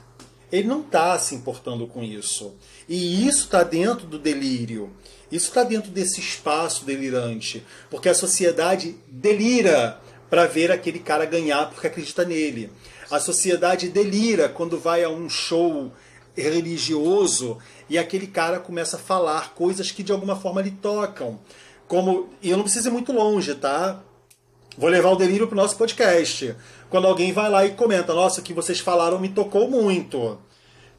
[0.51, 2.55] Ele não tá se importando com isso.
[2.89, 4.91] E isso está dentro do delírio.
[5.31, 7.65] Isso está dentro desse espaço delirante.
[7.91, 10.01] Porque a sociedade delira
[10.31, 12.71] para ver aquele cara ganhar porque acredita nele.
[13.11, 15.93] A sociedade delira quando vai a um show
[16.43, 21.39] religioso e aquele cara começa a falar coisas que de alguma forma lhe tocam.
[21.89, 24.01] Como, e eu não preciso ir muito longe, tá?
[24.77, 26.55] Vou levar o delírio pro nosso podcast.
[26.91, 30.39] Quando alguém vai lá e comenta, nossa, o que vocês falaram me tocou muito.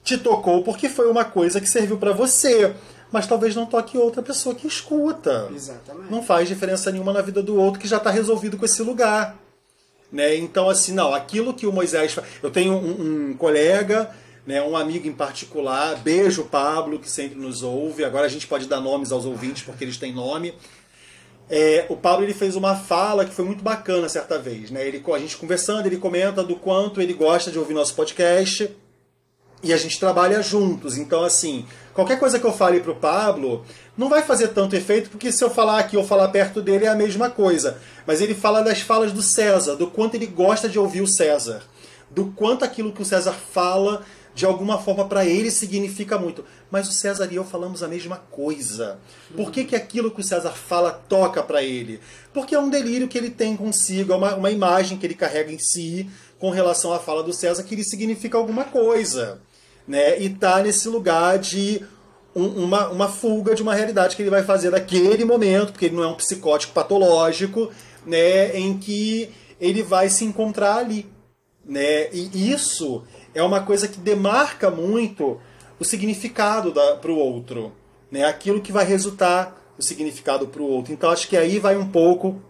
[0.04, 2.74] Te tocou porque foi uma coisa que serviu para você,
[3.12, 5.50] mas talvez não toque outra pessoa que escuta.
[5.54, 6.12] Exatamente.
[6.12, 9.38] Não faz diferença nenhuma na vida do outro que já está resolvido com esse lugar.
[10.12, 10.36] Né?
[10.38, 12.18] Então, assim, não, aquilo que o Moisés.
[12.42, 14.10] Eu tenho um, um colega,
[14.48, 18.06] né, um amigo em particular, beijo Pablo, que sempre nos ouve.
[18.06, 20.54] Agora a gente pode dar nomes aos ouvintes porque eles têm nome.
[21.50, 24.72] É, o Pablo ele fez uma fala que foi muito bacana certa vez.
[24.72, 24.88] Né?
[24.88, 28.74] Ele, a gente conversando, ele comenta do quanto ele gosta de ouvir nosso podcast
[29.62, 30.98] e a gente trabalha juntos.
[30.98, 33.66] Então, assim, qualquer coisa que eu fale pro Pablo
[33.98, 36.90] não vai fazer tanto efeito, porque se eu falar aqui ou falar perto dele é
[36.90, 37.78] a mesma coisa.
[38.06, 41.64] Mas ele fala das falas do César, do quanto ele gosta de ouvir o César,
[42.10, 44.06] do quanto aquilo que o César fala
[44.38, 46.46] de alguma forma para ele significa muito.
[46.70, 49.00] Mas o César e eu falamos a mesma coisa.
[49.36, 52.00] Por que, que aquilo que o César fala toca para ele?
[52.32, 55.52] Porque é um delírio que ele tem consigo, é uma, uma imagem que ele carrega
[55.52, 59.42] em si com relação à fala do César que ele significa alguma coisa.
[59.88, 60.22] Né?
[60.22, 61.84] E tá nesse lugar de
[62.36, 65.96] um- uma, uma fuga de uma realidade que ele vai fazer naquele momento, porque ele
[65.96, 67.72] não é um psicótico patológico,
[68.06, 68.56] né?
[68.56, 71.08] em que ele vai se encontrar ali.
[71.66, 72.10] Né?
[72.14, 75.40] E isso é uma coisa que demarca muito
[75.80, 77.72] o significado para o outro.
[78.12, 78.24] Né?
[78.24, 80.94] Aquilo que vai resultar o significado para o outro.
[80.94, 82.42] Então acho que aí vai um pouco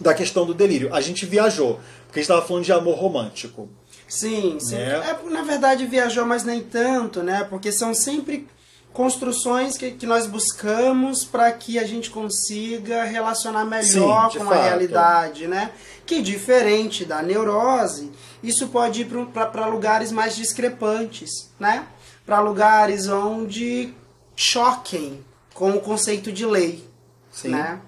[0.00, 0.94] da questão do delírio.
[0.94, 3.68] A gente viajou, porque a gente estava falando de amor romântico.
[4.08, 4.74] Sim, sim.
[4.74, 4.96] Né?
[5.10, 7.46] É, na verdade, viajou, mas nem tanto, né?
[7.48, 8.48] Porque são sempre
[8.92, 14.50] construções que, que nós buscamos para que a gente consiga relacionar melhor Sim, com de
[14.50, 14.62] a fato.
[14.64, 15.72] realidade, né?
[16.04, 18.10] Que diferente da neurose,
[18.42, 21.86] isso pode ir para lugares mais discrepantes, né?
[22.26, 23.94] Para lugares onde
[24.34, 25.24] choquem
[25.54, 26.84] com o conceito de lei,
[27.30, 27.50] Sim.
[27.50, 27.80] né?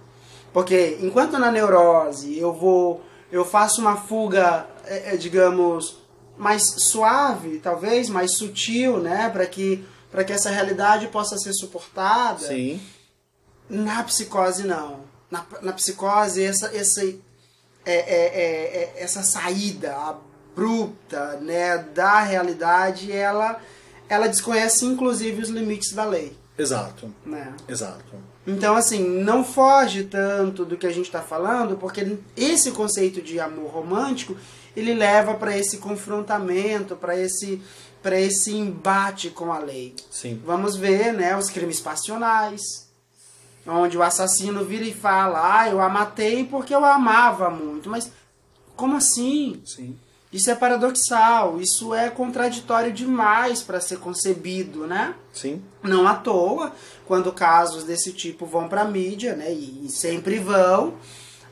[0.53, 5.97] Porque enquanto na neurose eu vou, eu faço uma fuga, é, é, digamos,
[6.37, 12.47] mais suave, talvez, mais sutil, né, para que para que essa realidade possa ser suportada.
[12.47, 12.81] Sim.
[13.69, 15.01] Na psicose não.
[15.31, 17.17] Na, na psicose essa essa é,
[17.87, 23.59] é, é, é- essa saída abrupta, né, da realidade, ela
[24.09, 27.13] ela desconhece inclusive os limites da lei, Exato.
[27.25, 27.55] né?
[27.67, 28.05] Exato.
[28.47, 33.41] Então, assim, não foge tanto do que a gente está falando, porque esse conceito de
[33.41, 34.37] amor romântico
[34.77, 37.63] ele leva para esse confrontamento, para esse,
[38.03, 39.95] para esse embate com a lei.
[40.11, 40.41] Sim.
[40.45, 42.89] Vamos ver, né, os crimes passionais,
[43.67, 47.89] onde o assassino vira e fala: Ah, eu a matei porque eu a amava muito.
[47.89, 48.11] Mas
[48.77, 49.63] como assim?
[49.65, 49.97] Sim.
[50.33, 55.15] Isso é paradoxal, isso é contraditório demais para ser concebido, né?
[55.31, 55.63] Sim.
[55.83, 56.73] Não à toa,
[57.07, 60.95] quando casos desse tipo vão para mídia, né, e, e sempre vão,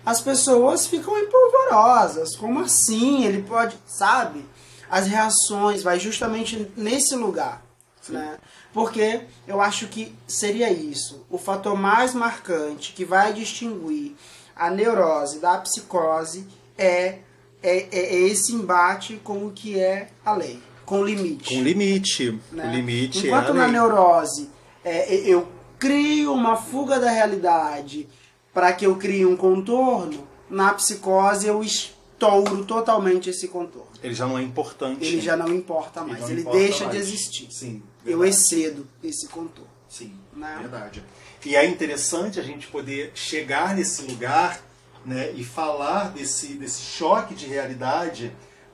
[0.04, 2.36] as pessoas ficam empolvorosas.
[2.36, 3.24] Como assim?
[3.24, 4.44] Ele pode, sabe?
[4.90, 7.62] As reações vai justamente nesse lugar,
[8.08, 8.38] né?
[8.72, 14.14] Porque eu acho que seria isso, o fator mais marcante que vai distinguir
[14.56, 16.46] a neurose da psicose
[16.78, 17.18] é
[17.62, 21.62] é, é- é esse embate com o que é a lei, com o limite Com
[21.62, 22.40] limite.
[22.50, 22.66] né?
[22.66, 23.72] O limite Enquanto é a na lei.
[23.72, 24.48] neurose
[24.82, 25.46] é, é, eu
[25.78, 28.08] crio uma fuga da realidade
[28.52, 33.88] para que eu crie um contorno, na psicose eu estouro totalmente esse contorno.
[34.02, 35.04] Ele já não é importante.
[35.04, 36.96] Ele já não importa mais, não ele importa deixa mais.
[36.96, 37.48] de existir.
[37.50, 37.82] Sim.
[38.04, 39.70] Eu excedo esse contorno.
[39.88, 40.56] Sim, Né?
[40.60, 41.02] verdade.
[41.44, 44.60] E é interessante a gente poder chegar nesse lugar
[45.04, 48.32] né, e falar desse, desse choque de realidade,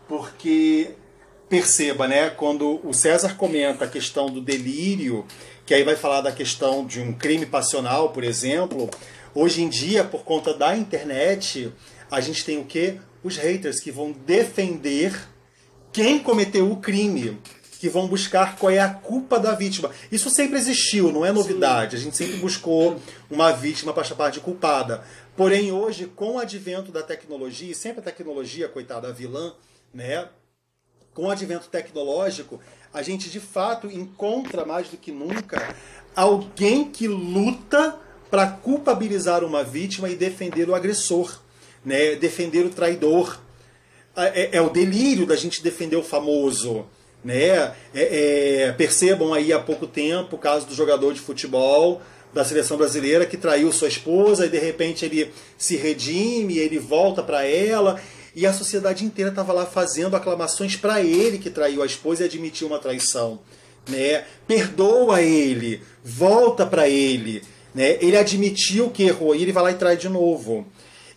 [0.08, 0.90] porque
[1.48, 5.24] perceba, né, quando o César comenta a questão do delírio,
[5.64, 8.90] que aí vai falar da questão de um crime passional, por exemplo,
[9.36, 11.70] hoje em dia, por conta da internet,
[12.10, 12.98] a gente tem o quê?
[13.22, 15.14] Os haters que vão defender
[15.92, 17.38] quem cometeu o crime,
[17.78, 19.90] que vão buscar qual é a culpa da vítima.
[20.10, 21.96] Isso sempre existiu, não é novidade.
[21.96, 22.98] A gente sempre buscou
[23.30, 25.04] uma vítima para chamar de culpada.
[25.36, 29.52] Porém, hoje, com o advento da tecnologia, e sempre a tecnologia, coitada, a vilã,
[29.92, 30.26] né?
[31.12, 32.58] Com o advento tecnológico,
[32.92, 35.74] a gente de fato encontra mais do que nunca
[36.14, 37.98] alguém que luta
[38.36, 41.40] para culpabilizar uma vítima e defender o agressor,
[41.82, 42.16] né?
[42.16, 43.40] defender o traidor
[44.14, 46.84] é, é o delírio da gente defender o famoso.
[47.24, 47.48] Né?
[47.48, 52.76] É- é, percebam aí há pouco tempo o caso do jogador de futebol da seleção
[52.76, 57.98] brasileira que traiu sua esposa e de repente ele se redime, ele volta para ela
[58.34, 62.26] e a sociedade inteira estava lá fazendo aclamações para ele que traiu a esposa e
[62.26, 63.40] admitiu uma traição.
[63.88, 64.24] Né?
[64.46, 67.42] Perdoa ele, volta para ele.
[67.76, 67.98] Né?
[68.00, 70.66] Ele admitiu que errou e ele vai lá e trai de novo.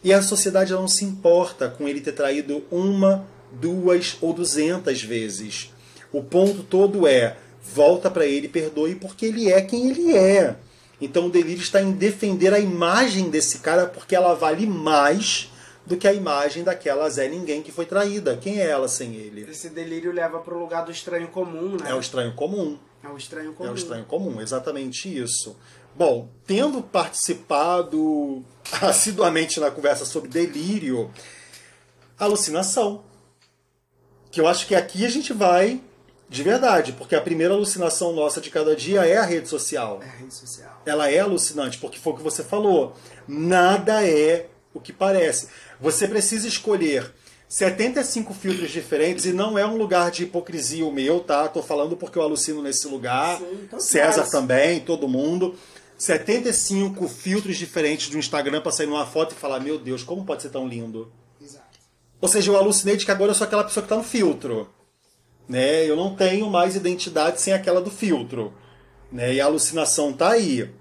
[0.03, 5.73] E a sociedade não se importa com ele ter traído uma, duas ou duzentas vezes.
[6.11, 10.57] O ponto todo é volta para ele, perdoe, porque ele é quem ele é.
[10.99, 15.49] Então o delírio está em defender a imagem desse cara, porque ela vale mais
[15.85, 18.35] do que a imagem daquela Zé Ninguém que foi traída.
[18.35, 19.49] Quem é ela sem ele?
[19.49, 21.89] Esse delírio leva para o lugar do estranho comum, né?
[21.89, 22.77] É o estranho comum.
[23.01, 23.69] É o estranho comum.
[23.69, 25.55] É o estranho comum, exatamente isso.
[25.99, 28.41] Bom, tendo participado
[28.81, 31.11] assiduamente na conversa sobre delírio,
[32.17, 33.03] alucinação.
[34.31, 35.81] Que eu acho que aqui a gente vai
[36.29, 39.99] de verdade, porque a primeira alucinação nossa de cada dia é a rede social.
[40.01, 40.81] É a rede social.
[40.85, 42.95] Ela é alucinante, porque foi o que você falou.
[43.27, 45.49] Nada é o que parece.
[45.81, 47.13] Você precisa escolher
[47.49, 51.45] 75 filtros diferentes e não é um lugar de hipocrisia o meu, tá?
[51.49, 53.39] Tô falando porque eu alucino nesse lugar.
[53.39, 55.57] Sim, então César também, todo mundo.
[55.99, 60.41] 75 filtros diferentes do Instagram pra sair numa foto e falar: Meu Deus, como pode
[60.41, 61.11] ser tão lindo?
[61.41, 61.77] Exato.
[62.21, 64.69] Ou seja, eu alucinei de que agora eu sou aquela pessoa que tá no filtro.
[65.47, 65.85] Né?
[65.85, 68.53] Eu não tenho mais identidade sem aquela do filtro.
[69.11, 69.33] Né?
[69.33, 70.73] E a alucinação tá aí.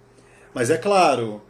[0.54, 1.42] Mas é claro.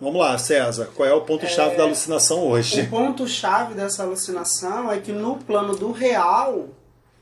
[0.00, 0.90] Vamos lá, César.
[0.94, 2.80] Qual é o ponto-chave da alucinação hoje?
[2.80, 6.70] O ponto-chave dessa alucinação é que no plano do real,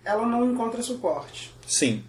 [0.05, 1.53] ela não encontra suporte.
[1.67, 2.05] Sim.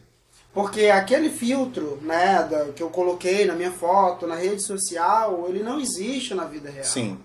[0.62, 5.64] Porque aquele filtro, né, da- que eu coloquei na minha foto, na rede social, ele
[5.64, 6.84] não existe na vida real.
[6.84, 7.18] Sim.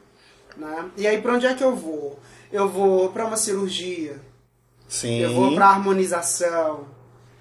[0.56, 0.84] Né?
[0.96, 2.16] E aí, pra onde é que eu vou?
[2.52, 4.20] Eu vou pra uma cirurgia,
[4.88, 5.18] Sim.
[5.18, 6.86] eu vou pra harmonização,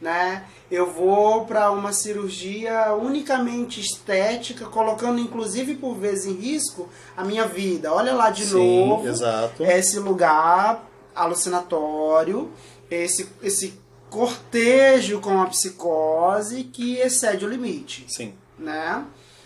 [0.01, 0.45] né?
[0.71, 7.45] Eu vou para uma cirurgia unicamente estética, colocando inclusive por vezes em risco a minha
[7.45, 7.93] vida.
[7.93, 9.63] Olha lá de Sim, novo exato.
[9.63, 10.83] esse lugar
[11.15, 12.49] alucinatório,
[12.89, 13.79] esse, esse
[14.13, 18.33] cortejo com a psicose que excede o limite, Sim.
[18.59, 19.03] né?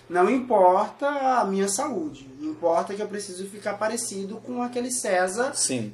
[0.10, 5.94] Não importa a minha saúde, importa que eu preciso ficar parecido com aquele César Sim.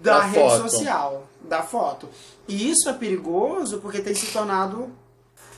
[0.00, 0.70] da, Da rede foto.
[0.70, 2.08] social, da foto.
[2.48, 4.90] E isso é perigoso porque tem se tornado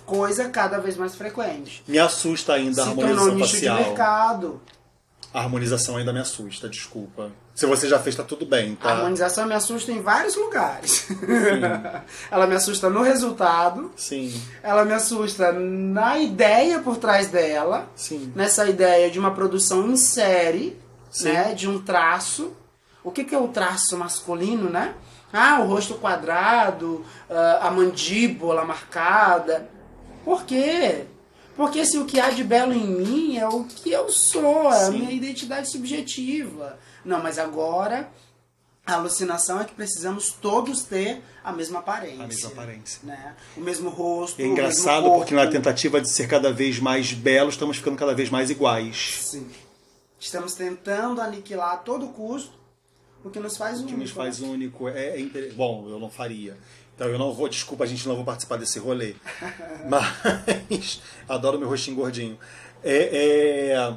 [0.04, 1.82] coisa cada vez mais frequente.
[1.86, 3.76] Me assusta ainda a se tornou harmonização nicho de facial.
[3.78, 4.60] mercado.
[5.34, 7.32] A harmonização ainda me assusta, desculpa.
[7.52, 8.90] Se você já fez, tá tudo bem, A tá?
[8.92, 11.08] harmonização me assusta em vários lugares.
[12.30, 18.32] ela me assusta no resultado, Sim, ela me assusta na ideia por trás dela, sim.
[18.32, 20.78] nessa ideia de uma produção em série,
[21.10, 21.32] Sim.
[21.32, 22.52] né, de um traço.
[23.02, 24.94] O que, que é o traço masculino, né?
[25.32, 29.68] Ah, o rosto quadrado, ah, a mandíbula marcada.
[30.24, 31.06] Por quê?
[31.56, 34.86] Porque se o que há de belo em mim é o que eu sou, é
[34.86, 36.78] a minha identidade subjetiva.
[37.04, 38.10] Não, mas agora
[38.86, 42.24] a alucinação é que precisamos todos ter a mesma aparência.
[42.24, 43.00] A mesma aparência.
[43.02, 43.34] Né?
[43.56, 44.40] O mesmo rosto.
[44.40, 48.14] É o engraçado porque na tentativa de ser cada vez mais belos, estamos ficando cada
[48.14, 49.20] vez mais iguais.
[49.22, 49.48] Sim.
[50.18, 52.64] Estamos tentando aniquilar a todo custo
[53.24, 54.00] o que nos faz O que único.
[54.00, 54.48] nos faz né?
[54.48, 56.56] único é, é Bom, eu não faria.
[56.94, 59.14] Então eu não vou, desculpa, a gente não vou participar desse rolê.
[59.88, 62.38] Mas adoro meu rostinho gordinho.
[62.82, 63.96] É, é,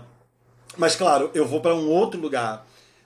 [0.77, 2.65] Mas claro, eu vou para um outro lugar,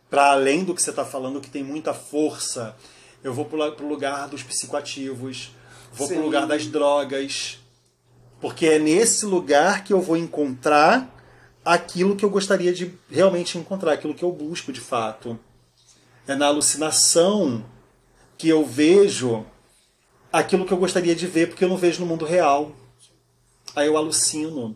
[0.09, 2.75] para além do que você está falando, que tem muita força.
[3.23, 5.51] Eu vou para o lugar dos psicoativos,
[5.91, 7.59] vou para o lugar das drogas,
[8.39, 11.07] porque é nesse lugar que eu vou encontrar
[11.63, 15.39] aquilo que eu gostaria de realmente encontrar, aquilo que eu busco de fato.
[16.27, 17.63] É na alucinação
[18.37, 19.45] que eu vejo
[20.31, 22.71] aquilo que eu gostaria de ver, porque eu não vejo no mundo real.
[23.75, 24.75] Aí eu alucino.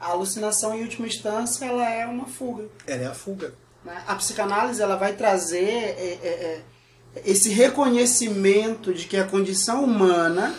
[0.00, 2.64] A alucinação, em última instância, ela é uma fuga.
[2.86, 3.54] Ela é a fuga.
[3.84, 4.02] né?
[4.06, 6.62] A psicanálise ela vai trazer é, é,
[7.16, 10.54] é, esse reconhecimento de que a condição humana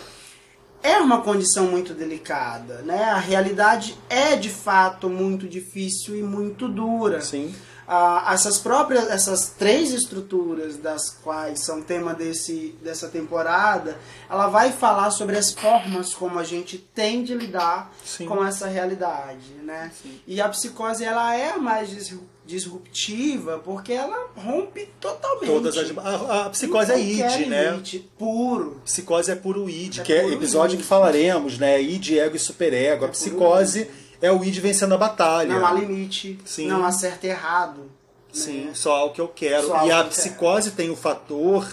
[0.82, 2.82] é uma condição muito delicada.
[2.84, 3.04] Né?
[3.04, 7.22] A realidade é, de fato, muito difícil e muito dura.
[7.22, 7.54] Sim.
[7.86, 13.98] Ah, essas próprias essas três estruturas das quais são tema desse dessa temporada
[14.30, 18.26] ela vai falar sobre as formas como a gente tem de lidar Sim.
[18.26, 19.92] com essa realidade né
[20.26, 25.98] e a psicose ela é a mais disru- disruptiva porque ela rompe totalmente Todas as,
[25.98, 27.82] a, a psicose é id, né?
[28.18, 30.82] puro Psicose é puro id, É que é episódio id.
[30.82, 31.82] que falaremos, né?
[31.82, 33.06] Id, ego e superego.
[33.06, 33.90] A É puro psicose
[34.24, 35.54] é o id vencendo a batalha.
[35.60, 36.68] não há limite Sim.
[36.68, 37.92] não há certo e errado
[38.32, 38.72] Sim, né?
[38.74, 39.68] só o que eu quero.
[39.68, 40.10] Só e que a quero.
[40.10, 41.72] psicose tem o fator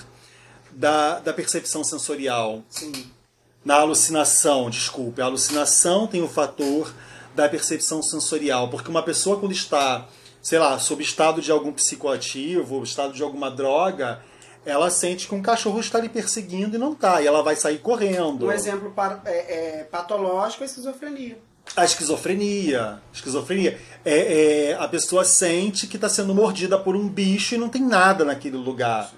[0.73, 2.63] da, da percepção sensorial.
[2.69, 2.93] sim
[3.65, 6.93] Na alucinação, desculpe, a alucinação tem o fator
[7.35, 10.07] da percepção sensorial, porque uma pessoa quando está,
[10.43, 14.21] sei lá, sob estado de algum psicoativo, estado de alguma droga,
[14.67, 17.79] ela sente que um cachorro está lhe perseguindo e não está, e ela vai sair
[17.79, 18.47] correndo.
[18.47, 18.93] um exemplo
[19.25, 21.39] é- é patológico é a esquizofrenia
[21.77, 23.01] A esquizofrenia.
[23.13, 23.79] Esquizofrenia.
[24.05, 27.83] É, é, a pessoa sente que está sendo mordida por um bicho e não tem
[27.83, 29.13] nada naquele lugar.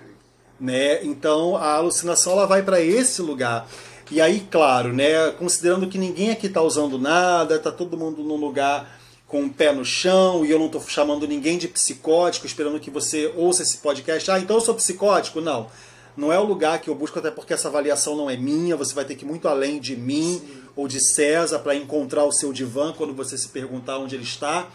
[0.60, 1.02] Né?
[1.04, 3.66] Então a alucinação ela vai para esse lugar.
[4.10, 8.36] E aí, claro, né, considerando que ninguém aqui está usando nada, está todo mundo num
[8.36, 12.78] lugar com o pé no chão, e eu não estou chamando ninguém de psicótico, esperando
[12.78, 14.30] que você ouça esse podcast.
[14.30, 15.40] Ah, então eu sou psicótico?
[15.40, 15.68] Não.
[16.14, 18.94] Não é o lugar que eu busco, até porque essa avaliação não é minha, você
[18.94, 20.42] vai ter que ir muito além de mim
[20.74, 24.68] ou de César para encontrar o seu divã quando você se perguntar onde ele está.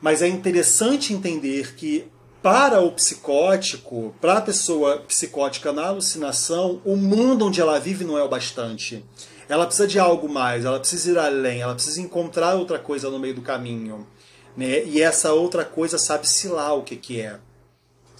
[0.00, 2.06] Mas é interessante entender que
[2.42, 8.18] para o psicótico, para a pessoa psicótica na alucinação, o mundo onde ela vive não
[8.18, 9.02] é o bastante.
[9.48, 13.18] Ela precisa de algo mais, ela precisa ir além, ela precisa encontrar outra coisa no
[13.18, 14.06] meio do caminho.
[14.56, 14.84] Né?
[14.84, 17.38] E essa outra coisa sabe-se lá o que, que é.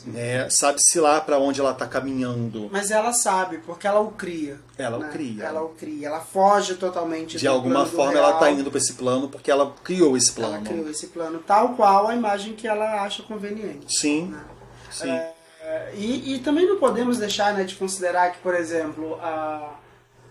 [0.06, 0.48] Né?
[0.50, 2.68] Sabe-se lá para onde ela está caminhando.
[2.70, 4.58] Mas ela sabe, porque ela o cria.
[4.76, 5.10] Ela o né?
[5.12, 5.44] cria.
[5.44, 6.08] Ela o cria.
[6.08, 10.16] Ela foge totalmente De alguma forma ela está indo para esse plano porque ela criou
[10.16, 10.66] esse Ela plano.
[10.66, 13.86] criou esse plano tal qual a imagem que ela acha conveniente.
[13.98, 14.44] Sim, né?
[14.90, 15.10] sim.
[15.10, 19.74] É, e, e também não podemos deixar né, de considerar que, por exemplo, a,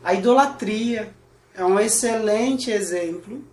[0.03, 1.11] a idolatria
[1.55, 3.43] é um excelente exemplo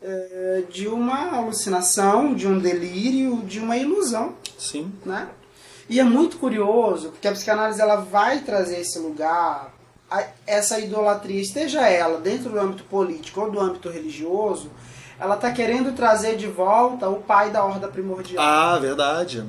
[0.00, 4.34] é, de uma alucinação, de um delírio, de uma ilusão.
[4.58, 4.92] sim.
[5.04, 5.28] né?
[5.88, 9.72] E é muito curioso, porque a psicanálise ela vai trazer esse lugar,
[10.10, 14.70] a- essa idolatria, esteja ela dentro do âmbito político ou do âmbito religioso,
[15.20, 18.42] ela está querendo trazer de volta o pai da horda primordial.
[18.44, 19.44] Ah, verdade.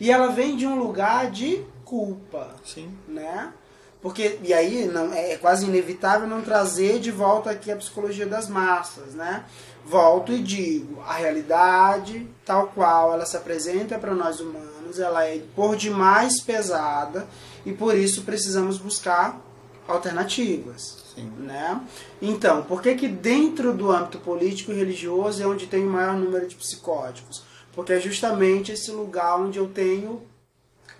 [0.00, 2.92] E ela vem de um lugar de culpa, Sim.
[3.08, 3.52] né?
[4.00, 8.48] Porque, e aí não, é quase inevitável não trazer de volta aqui a psicologia das
[8.48, 9.44] massas, né?
[9.84, 14.67] Volto e digo, a realidade tal qual ela se apresenta para nós humanos,
[14.98, 17.26] ela é por demais pesada
[17.66, 19.40] e por isso precisamos buscar
[19.88, 21.04] alternativas.
[21.14, 21.30] Sim.
[21.38, 21.80] Né?
[22.22, 26.16] Então, por que, que dentro do âmbito político e religioso é onde tem o maior
[26.16, 27.42] número de psicóticos?
[27.72, 30.22] Porque é justamente esse lugar onde eu tenho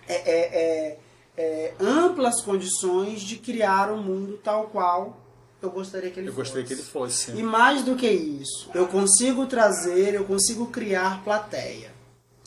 [0.07, 0.97] é, é, é,
[1.37, 5.17] é, amplas condições de criar um mundo tal qual
[5.61, 6.51] eu gostaria que ele Eu fosse.
[6.51, 7.31] gostaria que ele fosse.
[7.31, 11.91] E mais do que isso, eu consigo trazer, eu consigo criar plateia.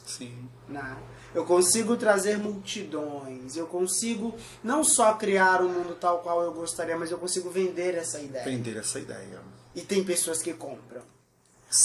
[0.05, 0.49] Sim.
[0.69, 0.97] Né?
[1.35, 6.97] Eu consigo trazer multidões, eu consigo não só criar um mundo tal qual eu gostaria,
[6.97, 8.45] mas eu consigo vender essa ideia.
[8.45, 9.41] Vender essa ideia.
[9.75, 11.01] E tem pessoas que compram.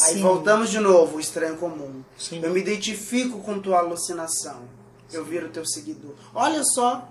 [0.04, 0.22] Aí Sim.
[0.22, 2.04] voltamos de novo, o estranho comum.
[2.18, 2.42] Sim.
[2.44, 4.68] Eu me identifico com tua alucinação.
[5.14, 6.14] Eu viro teu seguidor.
[6.36, 7.10] Olha só,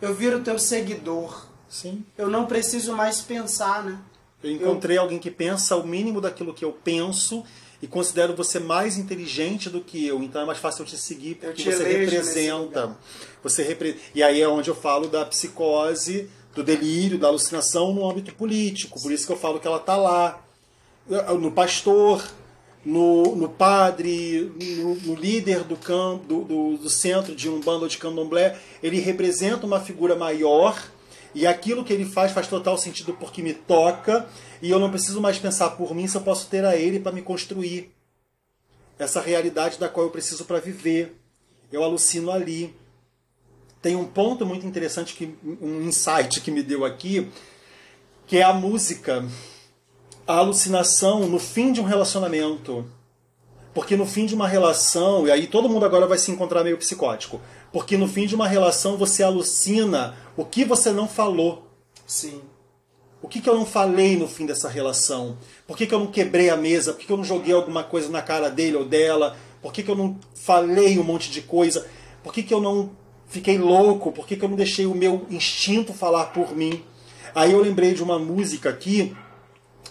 [0.00, 1.46] eu viro teu seguidor.
[1.68, 2.06] Sim.
[2.16, 3.98] Eu não preciso mais pensar, né?
[4.40, 7.44] Eu encontrei alguém que pensa o mínimo daquilo que eu penso
[7.82, 10.22] e considero você mais inteligente do que eu.
[10.22, 12.96] Então é mais fácil eu te seguir porque te você representa.
[13.42, 13.96] Você repre...
[14.14, 19.00] E aí é onde eu falo da psicose, do delírio, da alucinação no âmbito político.
[19.00, 20.42] Por isso que eu falo que ela está lá.
[21.38, 22.24] No pastor,
[22.84, 27.88] no, no padre, no, no líder do, campo, do, do, do centro de um bando
[27.88, 30.80] de candomblé, ele representa uma figura maior
[31.36, 34.26] e aquilo que ele faz faz total sentido porque me toca
[34.62, 37.12] e eu não preciso mais pensar por mim se eu posso ter a ele para
[37.12, 37.94] me construir
[38.98, 41.14] essa realidade da qual eu preciso para viver.
[41.70, 42.74] Eu alucino ali.
[43.82, 47.30] Tem um ponto muito interessante, que, um insight que me deu aqui,
[48.26, 49.22] que é a música
[50.26, 52.90] a alucinação no fim de um relacionamento.
[53.74, 56.78] Porque no fim de uma relação, e aí todo mundo agora vai se encontrar meio
[56.78, 57.42] psicótico,
[57.76, 61.70] porque no fim de uma relação você alucina o que você não falou.
[62.06, 62.40] Sim.
[63.20, 65.36] O que, que eu não falei no fim dessa relação?
[65.66, 66.94] Por que, que eu não quebrei a mesa?
[66.94, 69.36] Por que, que eu não joguei alguma coisa na cara dele ou dela?
[69.60, 71.86] Por que, que eu não falei um monte de coisa?
[72.22, 72.92] Por que, que eu não
[73.26, 74.10] fiquei louco?
[74.10, 76.82] Por que, que eu não deixei o meu instinto falar por mim?
[77.34, 79.14] Aí eu lembrei de uma música aqui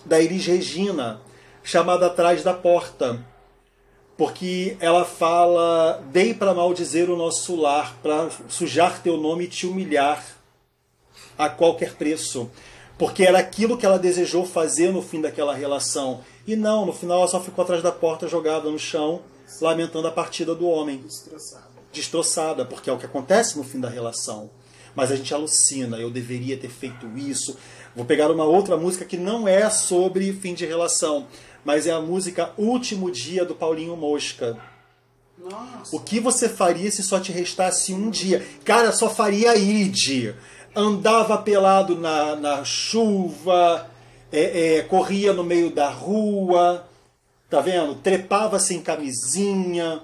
[0.03, 1.21] da Elis Regina,
[1.61, 3.23] chamada Atrás da Porta.
[4.17, 9.67] Porque ela fala: Dei para maldizer o nosso lar, para sujar teu nome e te
[9.67, 10.23] humilhar
[11.37, 12.49] a qualquer preço.
[12.97, 16.21] Porque era aquilo que ela desejou fazer no fim daquela relação.
[16.47, 19.21] E não, no final ela só ficou atrás da porta jogada no chão,
[19.59, 21.65] lamentando a partida do homem Destroçado.
[21.91, 24.49] destroçada, porque é o que acontece no fim da relação.
[24.95, 27.57] Mas a gente alucina, eu deveria ter feito isso.
[27.93, 31.27] Vou pegar uma outra música que não é sobre fim de relação,
[31.65, 34.55] mas é a música Último Dia do Paulinho Mosca.
[35.37, 35.95] Nossa.
[35.95, 38.45] O que você faria se só te restasse um dia?
[38.63, 40.35] Cara, só faria id.
[40.75, 43.89] Andava pelado na, na chuva,
[44.31, 46.87] é, é, corria no meio da rua,
[47.49, 47.95] tá vendo?
[47.95, 50.01] Trepava sem camisinha,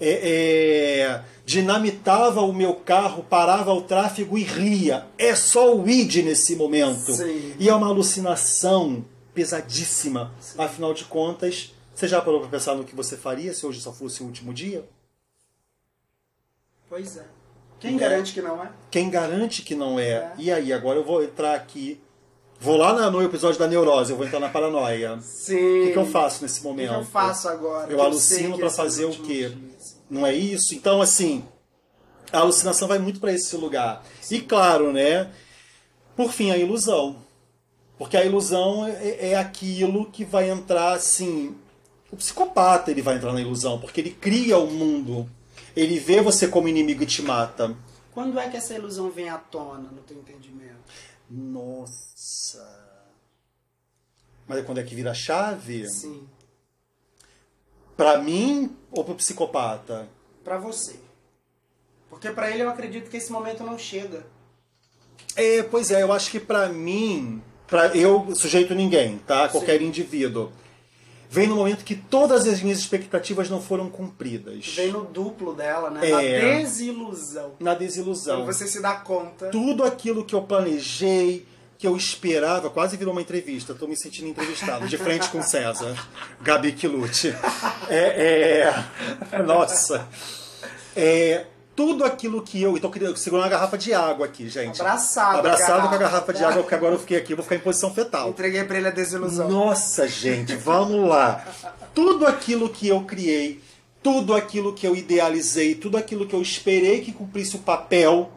[0.00, 5.06] é, é, dinamitava o meu carro, parava o tráfego e ria.
[5.18, 7.12] É só o id nesse momento.
[7.12, 7.54] Sim.
[7.58, 9.04] E é uma alucinação
[9.34, 10.32] pesadíssima.
[10.58, 13.92] Afinal de contas, você já parou para pensar no que você faria se hoje só
[13.92, 14.84] fosse o último dia?
[16.88, 17.24] Pois é.
[17.78, 17.98] Quem É.
[17.98, 18.70] garante que não é?
[18.90, 20.08] Quem garante que não é?
[20.10, 20.32] É.
[20.38, 22.00] E aí, agora eu vou entrar aqui.
[22.58, 25.14] Vou lá na- no episódio da neurose, eu vou entrar na paranoia.
[25.14, 25.54] O Sim.
[25.86, 26.92] que, que eu faço nesse O que momento?
[26.92, 27.90] eu faço agora?
[27.90, 29.48] Eu Que alucino esses fazer o quê?
[29.48, 29.96] dias.
[30.10, 30.74] Não é isso?
[30.74, 31.42] Então, assim,
[32.30, 34.04] a alucinação vai muito para esse lugar.
[34.30, 35.30] E claro, né?
[36.14, 37.16] Por fim, a ilusão.
[38.00, 41.54] Porque a ilusão é, é aquilo que vai entrar, assim.
[42.10, 45.28] O psicopata ele vai entrar na ilusão, porque ele cria o mundo.
[45.76, 47.76] Ele vê você como inimigo e te mata.
[48.14, 50.78] Quando é que essa ilusão vem à tona no teu entendimento?
[51.30, 52.66] Nossa.
[54.48, 55.86] Mas é quando é que vira a chave?
[55.86, 56.26] Sim.
[57.98, 60.08] Pra mim ou pro psicopata?
[60.42, 60.98] Pra você.
[62.08, 64.24] Porque pra ele eu acredito que esse momento não chega.
[65.36, 69.48] É, pois é, eu acho que pra mim, pra eu, sujeito ninguém, tá?
[69.48, 70.50] Qualquer indivíduo.
[71.32, 74.74] Vem no momento que todas as minhas expectativas não foram cumpridas.
[74.74, 76.10] Vem no duplo dela, né?
[76.10, 76.42] É.
[76.42, 77.52] Na desilusão.
[77.60, 78.38] Na desilusão.
[78.38, 79.48] Quando você se dá conta.
[79.48, 81.46] Tudo aquilo que eu planejei,
[81.78, 83.72] que eu esperava, quase virou uma entrevista.
[83.72, 85.94] Estou me sentindo entrevistado, de frente com César,
[86.42, 87.32] Gabi Kilucci.
[87.88, 88.74] É,
[89.30, 90.08] é, nossa.
[90.96, 91.46] É,
[91.80, 92.76] tudo aquilo que eu.
[92.76, 94.82] Estou segurando uma garrafa de água aqui, gente.
[94.82, 95.38] Abraçado.
[95.38, 97.60] Abraçado a com a garrafa de água, porque agora eu fiquei aqui, vou ficar em
[97.60, 98.28] posição fetal.
[98.28, 99.48] Entreguei pra ele a desilusão.
[99.48, 101.42] Nossa, gente, vamos lá.
[101.94, 103.62] Tudo aquilo que eu criei,
[104.02, 108.30] tudo aquilo que eu idealizei, tudo aquilo que eu esperei que cumprisse o papel,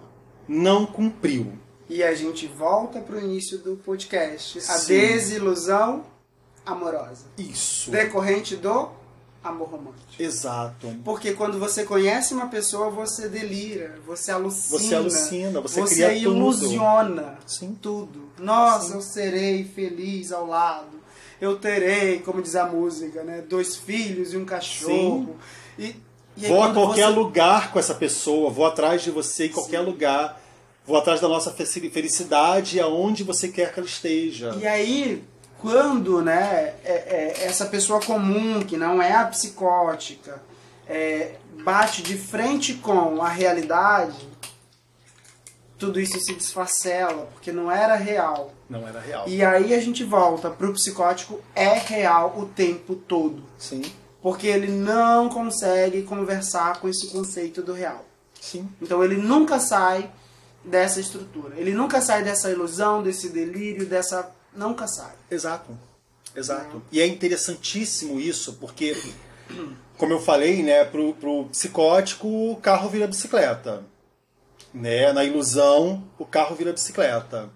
[0.48, 1.52] não cumpriu.
[1.90, 4.60] E a gente volta pro início do podcast.
[4.60, 4.94] A Sim.
[4.94, 6.06] desilusão
[6.66, 7.26] amorosa.
[7.38, 7.92] Isso.
[7.92, 8.90] Decorrente do
[9.44, 10.02] amor romântico.
[10.20, 10.88] Exato.
[11.04, 14.80] Porque quando você conhece uma pessoa, você delira, você alucina.
[14.80, 16.38] Você alucina, você você cria tudo.
[16.38, 17.78] ilusiona Sim.
[17.82, 18.30] tudo.
[18.40, 18.94] Nossa, Sim.
[18.96, 21.02] eu serei feliz ao lado.
[21.42, 23.42] Eu terei, como diz a música, né?
[23.42, 25.36] Dois filhos e um cachorro.
[25.78, 25.96] E,
[26.38, 29.50] e aí Vou a qualquer você- lugar com essa pessoa, vou atrás de você em
[29.50, 30.42] qualquer lugar,
[30.86, 34.56] vou atrás da nossa fe- felicidade aonde você quer que ela esteja.
[34.60, 35.24] E aí,
[35.64, 40.42] quando né, é- é essa pessoa comum, que não é a psicótica,
[40.86, 44.28] é, bate de frente com a realidade,
[45.80, 48.54] tudo isso se desfacela, porque não era real.
[48.70, 49.24] Não era real.
[49.28, 53.44] E aí a gente volta pro psicótico, é real o tempo todo.
[53.58, 53.82] Sim,
[54.22, 58.06] Porque ele não consegue conversar com esse conceito do real.
[58.40, 58.68] sim.
[58.82, 60.10] Então ele nunca sai
[60.64, 61.56] dessa estrutura.
[61.58, 64.30] Ele nunca sai dessa ilusão, desse delírio, dessa.
[64.56, 65.14] Nunca sai.
[65.30, 65.78] Exato.
[66.36, 66.82] Exato.
[66.92, 68.96] E é interessantíssimo isso, porque,
[69.98, 73.84] como eu falei, né, pro, pro psicótico, o carro vira bicicleta.
[74.74, 75.14] Né?
[75.14, 77.50] Na ilusão, o carro vira bicicleta.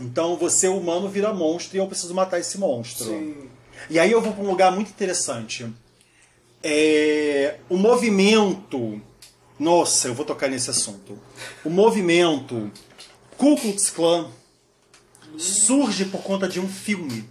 [0.00, 3.06] Então você, humano, vira monstro e eu preciso matar esse monstro.
[3.06, 3.48] Sim.
[3.88, 5.72] E aí eu vou para um lugar muito interessante.
[6.62, 9.00] É, o movimento.
[9.58, 11.18] Nossa, eu vou tocar nesse assunto.
[11.64, 12.70] O movimento
[13.38, 14.28] Ku Klux Klan
[15.36, 17.28] surge por conta de um filme.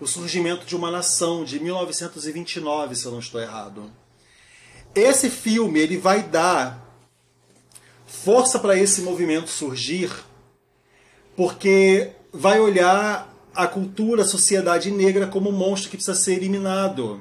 [0.00, 3.90] O surgimento de uma nação, de 1929, se eu não estou errado.
[4.94, 6.90] Esse filme ele vai dar
[8.06, 10.10] força para esse movimento surgir,
[11.36, 17.20] porque vai olhar a cultura, a sociedade negra como um monstro que precisa ser eliminado.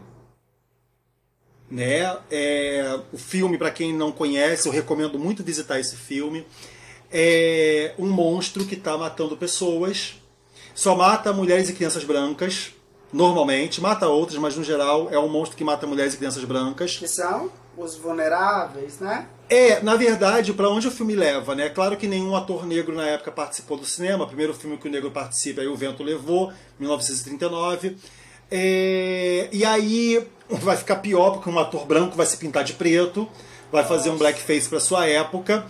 [1.70, 2.18] Né?
[2.32, 6.46] É, o filme, para quem não conhece, eu recomendo muito visitar esse filme.
[7.12, 10.16] É um monstro que está matando pessoas.
[10.76, 12.72] Só mata mulheres e crianças brancas,
[13.12, 13.82] normalmente.
[13.82, 16.98] Mata outras, mas no geral é um monstro que mata mulheres e crianças brancas.
[16.98, 19.28] Que são os vulneráveis, né?
[19.50, 21.70] É, na verdade, para onde o filme leva, né?
[21.70, 24.26] Claro que nenhum ator negro na época participou do cinema.
[24.26, 27.98] O primeiro filme que o negro participa é O Vento Levou, 1939.
[28.52, 33.28] É, e aí vai ficar pior porque um ator branco vai se pintar de preto,
[33.72, 35.66] vai fazer um blackface para sua época.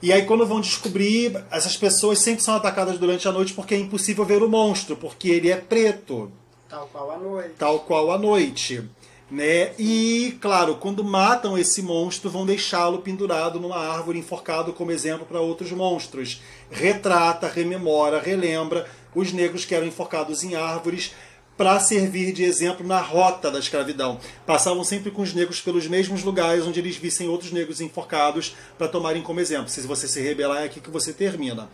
[0.00, 3.78] E aí quando vão descobrir, essas pessoas sempre são atacadas durante a noite porque é
[3.78, 6.30] impossível ver o monstro, porque ele é preto
[6.68, 7.54] Tal qual a noite.
[7.58, 8.84] tal qual a noite.
[9.30, 9.72] Né?
[9.78, 15.40] E, claro, quando matam esse monstro, vão deixá-lo pendurado numa árvore, enforcado como exemplo para
[15.40, 16.40] outros monstros.
[16.70, 21.12] Retrata, rememora, relembra os negros que eram enforcados em árvores
[21.58, 24.20] para servir de exemplo na rota da escravidão.
[24.46, 28.86] Passavam sempre com os negros pelos mesmos lugares onde eles vissem outros negros enforcados para
[28.86, 29.68] tomarem como exemplo.
[29.68, 31.68] Se você se rebelar, é aqui que você termina.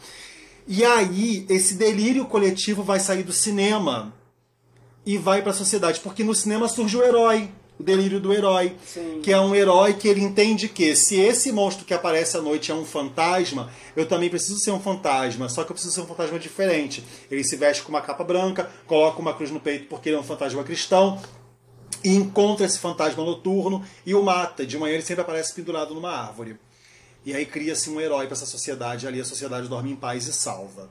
[0.67, 4.15] E aí, esse delírio coletivo vai sair do cinema
[5.05, 8.77] e vai para a sociedade, porque no cinema surge o herói, o delírio do herói,
[8.87, 9.21] Sim.
[9.23, 12.71] que é um herói que ele entende que se esse monstro que aparece à noite
[12.71, 16.07] é um fantasma, eu também preciso ser um fantasma, só que eu preciso ser um
[16.07, 17.05] fantasma diferente.
[17.31, 20.21] Ele se veste com uma capa branca, coloca uma cruz no peito porque ele é
[20.21, 21.21] um fantasma cristão,
[22.05, 24.67] e encontra esse fantasma noturno e o mata.
[24.67, 26.57] De manhã ele sempre aparece pendurado numa árvore.
[27.25, 30.33] E aí cria-se um herói para essa sociedade, ali a sociedade dorme em paz e
[30.33, 30.91] salva.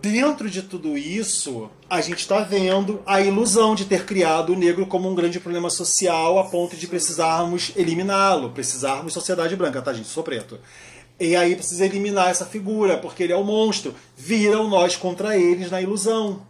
[0.00, 4.86] Dentro de tudo isso, a gente está vendo a ilusão de ter criado o negro
[4.86, 10.08] como um grande problema social a ponto de precisarmos eliminá-lo, precisarmos sociedade branca, tá, gente?
[10.08, 10.58] Sou preto.
[11.20, 13.94] E aí precisa eliminar essa figura, porque ele é o monstro.
[14.16, 16.42] Viram nós contra eles na ilusão.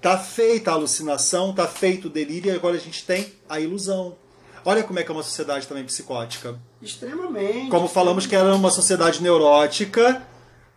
[0.00, 4.16] Tá feita a alucinação, tá feito o delírio, e agora a gente tem a ilusão.
[4.64, 6.58] Olha como é que é uma sociedade também psicótica.
[6.82, 7.70] Extremamente.
[7.70, 10.22] Como falamos que era uma sociedade neurótica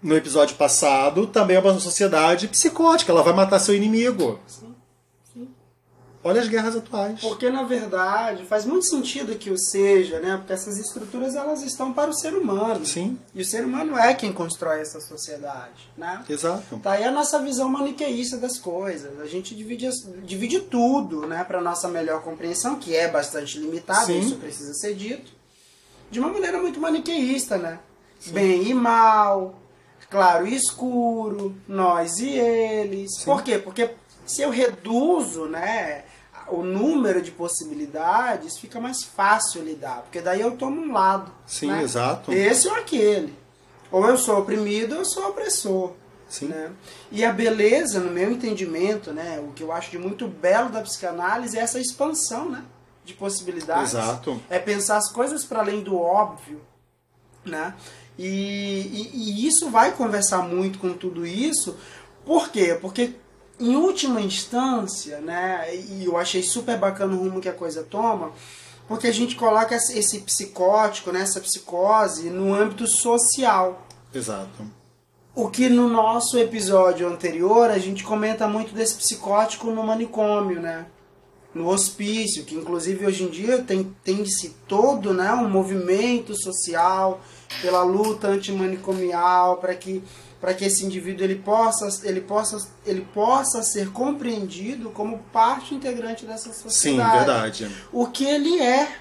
[0.02, 3.12] no episódio passado, também é uma sociedade psicótica.
[3.12, 4.39] Ela vai matar seu inimigo.
[4.48, 4.76] Sim,
[5.34, 5.48] sim.
[6.24, 7.20] Olha as guerras atuais.
[7.22, 10.38] Porque na verdade faz muito sentido que o seja, né?
[10.38, 12.86] Porque essas estruturas elas estão para o ser humano.
[12.86, 16.24] Sim, E o ser humano é quem constrói essa sociedade, né?
[16.30, 16.78] exato.
[16.80, 19.20] Tá aí a nossa visão maniqueísta das coisas.
[19.20, 19.89] A gente divide,
[20.24, 24.20] divide tudo, né, para nossa melhor compreensão, que é bastante limitada, Sim.
[24.20, 25.32] isso precisa ser dito,
[26.12, 27.80] de uma maneira muito maniqueísta, né?
[28.28, 29.56] Bem e mal,
[30.10, 33.24] claro e escuro, nós e eles.
[33.24, 33.58] Por quê?
[33.58, 33.91] Porque
[34.26, 36.03] se eu reduzo, né,
[36.49, 41.32] o número de possibilidades, fica mais fácil lidar, porque daí eu tomo um lado.
[41.45, 41.84] Sim, né?
[41.84, 42.32] exato.
[42.32, 43.34] Esse ou aquele.
[43.91, 45.93] Ou eu sou oprimido ou eu sou opressor.
[46.30, 46.47] Sim.
[46.47, 46.72] Né?
[47.10, 50.82] E a beleza, no meu entendimento, né, o que eu acho de muito belo da
[50.82, 52.64] psicanálise é essa expansão né,
[53.05, 53.93] de possibilidades.
[53.93, 54.41] Exato.
[54.49, 56.62] É pensar as coisas para além do óbvio.
[57.45, 57.74] né?
[58.18, 61.78] E, e, e isso vai conversar muito com tudo isso.
[62.26, 62.78] Por quê?
[62.80, 63.15] Porque
[63.59, 65.74] em última instância, né?
[65.76, 68.32] E eu achei super bacana o rumo que a coisa toma,
[68.88, 73.86] porque a gente coloca esse psicótico, né, essa psicose no âmbito social.
[74.13, 74.65] Exato.
[75.36, 80.88] O que no nosso episódio anterior a gente comenta muito desse psicótico no manicômio, né?
[81.58, 87.20] No hospício, que inclusive hoje em dia tem, tem-se todo né, um movimento social
[87.62, 90.03] pela luta antimanicomial para que
[90.39, 96.28] para que esse indivíduo ele possa, ele, possa, ele possa ser compreendido como parte integrante
[96.28, 97.12] dessa sociedade.
[97.12, 97.72] Sim, verdade.
[97.91, 98.97] O que ele é.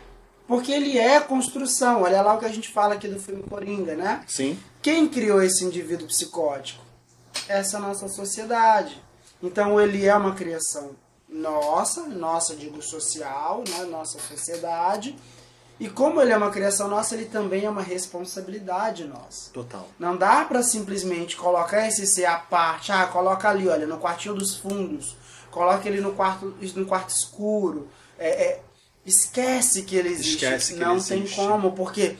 [0.48, 2.04] Porque ele é construção.
[2.04, 4.22] Olha lá o que a gente fala aqui do filme Coringa, né?
[4.26, 4.58] Sim.
[4.80, 6.82] Quem criou esse indivíduo psicótico?
[7.46, 8.98] Essa nossa sociedade.
[9.42, 10.92] Então ele é uma criação
[11.28, 13.84] nossa, nossa digo social, né?
[13.84, 15.16] nossa sociedade
[15.78, 19.50] e como ele é uma criação nossa, ele também é uma responsabilidade nossa.
[19.52, 19.86] Total.
[19.98, 22.90] Não dá para simplesmente colocar esse ser à parte.
[22.90, 25.16] Ah, coloca ali, olha, no quartinho dos fundos.
[25.50, 27.88] Coloca ele no quarto, no quarto escuro.
[28.18, 28.62] É, é,
[29.04, 30.44] esquece que ele existe.
[30.44, 31.36] Esquece que Não ele tem existe.
[31.36, 32.16] como, porque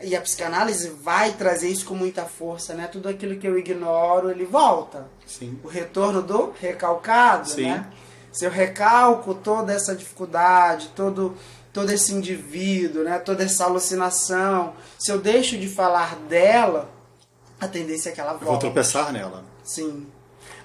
[0.00, 2.86] e a psicanálise vai trazer isso com muita força, né?
[2.86, 5.08] Tudo aquilo que eu ignoro, ele volta.
[5.26, 5.58] Sim.
[5.62, 7.66] O retorno do recalcado, Sim.
[7.66, 7.90] né?
[8.32, 11.36] Se eu recalco toda essa dificuldade, todo
[11.72, 13.18] todo esse indivíduo, né?
[13.18, 16.90] Toda essa alucinação, se eu deixo de falar dela,
[17.60, 18.60] a tendência é que ela Eu vou volte.
[18.62, 19.44] tropeçar nela.
[19.62, 20.06] Sim.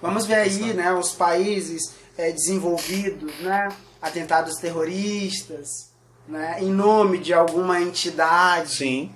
[0.01, 3.69] Vamos ver aí, né, os países eh, desenvolvidos, né,
[4.01, 5.91] atentados terroristas,
[6.27, 9.11] né, em nome de alguma entidade, Sim.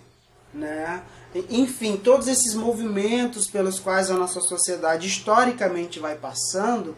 [0.53, 1.01] né?
[1.49, 6.95] Enfim, todos esses movimentos pelos quais a nossa sociedade historicamente vai passando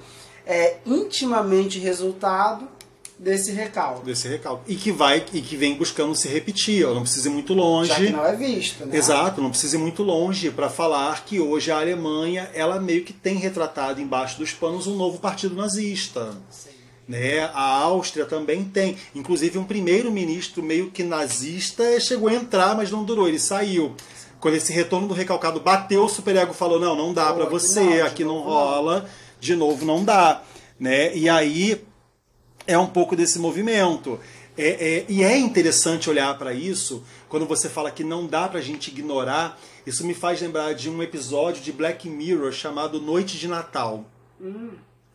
[0.50, 2.68] é intimamente resultado
[3.20, 4.04] desse recalque.
[4.04, 4.74] Desse recalque.
[4.74, 6.82] E que vai e que vem buscando se repetir.
[6.82, 7.90] Eu não preciso ir muito longe.
[7.90, 8.98] Já que não é visto, né?
[8.98, 13.14] Exato, não precisa ir muito longe para falar que hoje a Alemanha ela meio que
[13.14, 16.36] tem retratado embaixo dos panos um novo partido nazista.
[16.50, 16.70] Sim.
[17.08, 17.42] Né?
[17.54, 18.98] A Áustria também tem.
[19.14, 23.96] Inclusive um primeiro-ministro meio que nazista chegou a entrar, mas não durou, ele saiu.
[24.40, 28.06] Quando esse retorno do recalcado bateu, o superego falou: não, não dá para você, não,
[28.06, 29.10] aqui não novo rola,
[29.40, 30.44] de novo não dá.
[30.80, 31.16] Né?
[31.16, 31.84] E aí
[32.68, 34.20] é um pouco desse movimento.
[34.58, 38.60] É, é- e é interessante olhar para isso quando você fala que não dá pra
[38.62, 39.60] gente ignorar.
[39.86, 44.06] Isso me faz lembrar de um episódio de Black Mirror chamado Noite de Natal.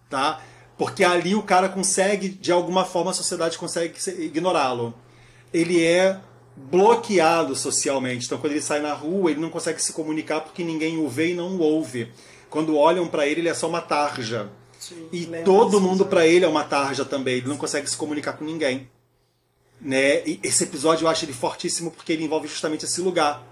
[0.09, 0.41] Tá?
[0.77, 4.95] Porque ali o cara consegue, de alguma forma, a sociedade consegue se- ignorá-lo.
[5.53, 6.19] Ele é
[6.57, 8.27] bloqueado socialmente.
[8.27, 11.31] Então, quando ele sai na rua, ele não consegue se comunicar porque ninguém o vê
[11.31, 12.11] e não o ouve.
[12.55, 14.49] Quando olham pra ele, ele é só uma tarja.
[14.79, 17.39] Sim, E todo mundo pra ele é uma tarja também.
[17.39, 18.89] Ele não consegue se comunicar com ninguém.
[19.81, 20.25] Né?
[20.25, 23.43] E esse episódio eu acho ele fortíssimo porque ele envolve justamente esse lugar.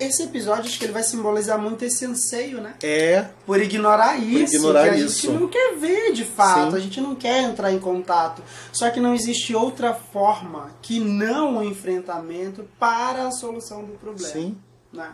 [0.00, 2.74] Esse episódio acho que ele vai simbolizar muito esse anseio, né?
[2.82, 5.20] É, Por ignorar isso, ignorar que a isso.
[5.26, 6.76] gente não quer ver de fato, Sim.
[6.76, 8.42] a gente não quer entrar em contato.
[8.72, 14.28] Só que não existe outra forma que não o enfrentamento para a solução do problema.
[14.32, 14.56] sim.
[14.92, 15.12] né?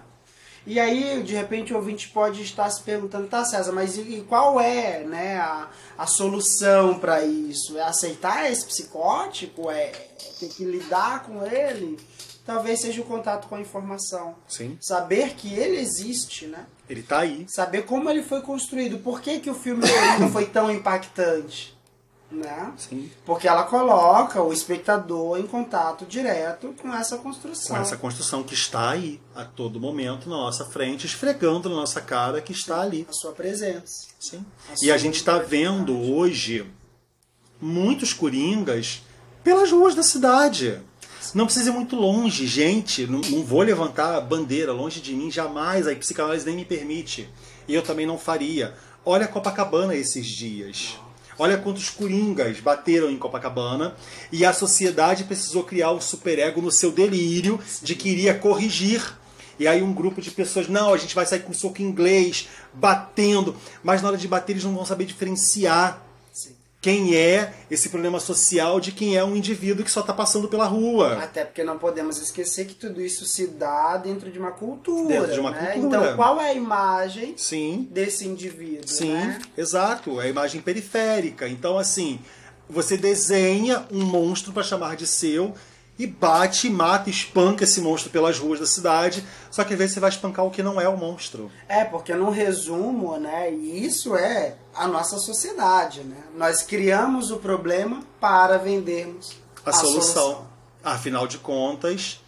[0.68, 4.60] E aí, de repente, o ouvinte pode estar se perguntando, tá, César, mas e, qual
[4.60, 7.78] é né, a, a solução para isso?
[7.78, 9.70] É aceitar esse psicótipo?
[9.70, 9.86] É
[10.38, 11.98] ter que lidar com ele?
[12.44, 14.34] Talvez seja o contato com a informação.
[14.46, 14.76] Sim.
[14.78, 16.66] Saber que ele existe, né?
[16.86, 17.46] Ele tá aí.
[17.48, 18.98] Saber como ele foi construído.
[18.98, 19.82] Por que, que o filme
[20.32, 21.77] foi tão impactante?
[22.30, 22.74] Né?
[22.76, 23.10] Sim.
[23.24, 27.74] Porque ela coloca o espectador em contato direto com essa construção.
[27.74, 32.02] Com essa construção que está aí, a todo momento, na nossa frente, esfregando na nossa
[32.02, 33.06] cara que está ali.
[33.08, 34.08] A sua presença.
[34.20, 34.44] Sim.
[34.68, 36.66] A E a gente está vendo hoje
[37.60, 39.02] muitos coringas
[39.42, 40.80] pelas ruas da cidade.
[41.34, 43.06] Não precisa ir muito longe, gente.
[43.06, 45.86] Não, não vou levantar a bandeira longe de mim, jamais.
[45.86, 47.28] A psicanálise nem me permite.
[47.66, 48.74] E eu também não faria.
[49.04, 50.98] Olha Copacabana esses dias.
[51.38, 53.94] Olha quantos coringas bateram em Copacabana
[54.32, 59.16] e a sociedade precisou criar um superego no seu delírio de que iria corrigir.
[59.56, 63.54] E aí um grupo de pessoas, não, a gente vai sair com soco inglês, batendo,
[63.82, 66.07] mas na hora de bater eles não vão saber diferenciar.
[66.80, 70.66] Quem é esse problema social de quem é um indivíduo que só está passando pela
[70.66, 71.14] rua.
[71.14, 75.08] Até porque não podemos esquecer que tudo isso se dá dentro de uma cultura.
[75.08, 75.72] Dentro de uma né?
[75.72, 76.02] cultura.
[76.02, 78.86] Então, qual é a imagem Sim, desse indivíduo?
[78.86, 79.40] sim, né?
[79.56, 80.20] exato.
[80.20, 81.48] É a imagem periférica.
[81.48, 82.20] Então, assim,
[82.70, 85.54] você desenha um monstro para chamar de seu
[85.98, 89.24] e bate, mata, espanca esse monstro pelas ruas da cidade.
[89.50, 91.50] Só que às vezes você vai espancar o que não é o monstro.
[91.68, 96.16] É, porque no resumo, né, e isso é a nossa sociedade, né?
[96.36, 99.36] Nós criamos o problema para vendermos
[99.66, 100.46] A, solução.
[100.84, 102.20] Afinal de contas,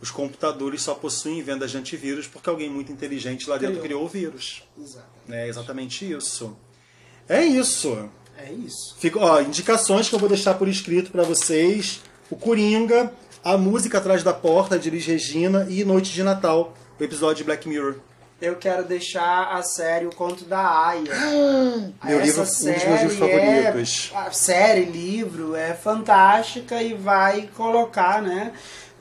[0.00, 3.84] os computadores só possuem vendas de antivírus porque alguém muito inteligente lá dentro Criou.
[3.84, 4.62] criou o vírus.
[4.80, 5.06] Exato.
[5.28, 6.56] É exatamente isso.
[7.28, 8.08] É isso.
[8.38, 8.96] É isso.
[8.98, 12.00] Fico, ó, indicações que eu vou deixar por escrito para vocês:
[12.30, 13.12] o Coringa,
[13.44, 17.44] a música atrás da porta de Elis Regina e Noite de Natal, o episódio de
[17.44, 17.96] Black Mirror.
[18.40, 21.02] Eu quero deixar a série O Conto da Aya.
[22.04, 24.12] Meu Essa livro- um dos meus série livros favoritos.
[24.14, 28.52] É, a série, livro, é fantástica e vai colocar, né?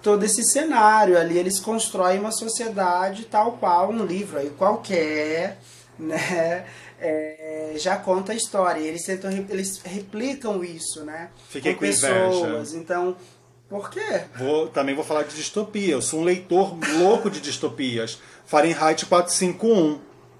[0.02, 5.60] Todo esse cenário ali, eles constroem uma sociedade tal qual um livro aí qualquer,
[6.00, 6.66] né?
[7.00, 8.80] É, já conta a história.
[8.80, 11.30] Eles tentam, eles replicam isso, né?
[11.50, 12.74] Fiquei com pessoas.
[12.74, 13.16] Então,
[13.70, 14.24] por quê?
[14.38, 15.93] Vou, também vou falar de distopia.
[15.93, 18.20] Eu sou um leitor louco de distopias.
[18.45, 20.00] Fahrenheit 451.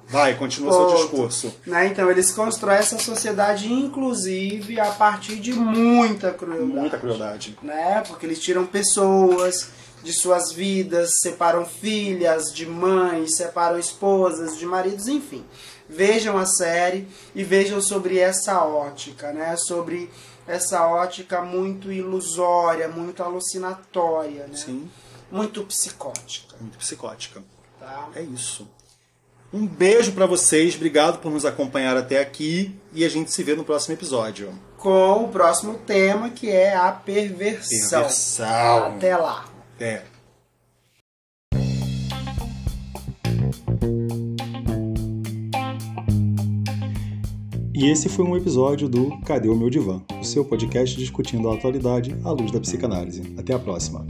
[0.10, 0.98] Vai, continua seu Ponto.
[1.02, 1.56] discurso.
[1.66, 1.88] Né?
[1.88, 6.72] Então eles constroem essa sociedade, inclusive, a partir de muita crueldade.
[6.72, 7.58] Muita crueldade.
[7.62, 8.02] Né?
[8.08, 9.70] Porque eles tiram pessoas
[10.02, 15.44] de suas vidas, separam filhas de mães, separam esposas de maridos, enfim.
[15.90, 19.56] Vejam a série e vejam sobre essa ótica, né?
[19.58, 20.10] Sobre
[20.48, 24.56] essa ótica muito ilusória, muito alucinatória, né?
[24.56, 24.90] Sim,
[25.32, 27.42] Muito psicótica, muito psicótica.
[27.80, 28.10] tá?
[28.16, 28.68] É isso.
[29.54, 33.56] Um beijo pra vocês, obrigado por nos acompanhar até aqui e a gente se vê
[33.56, 34.54] no próximo episódio.
[34.78, 38.00] Com o próximo tema que é a perversão.
[38.02, 38.86] Perversão.
[38.96, 39.46] Até lá.
[39.80, 40.04] É.
[47.80, 50.02] E esse foi um episódio do Cadê o meu divã?
[50.20, 53.36] O seu podcast discutindo a atualidade à luz da psicanálise.
[53.38, 54.04] Até a próxima.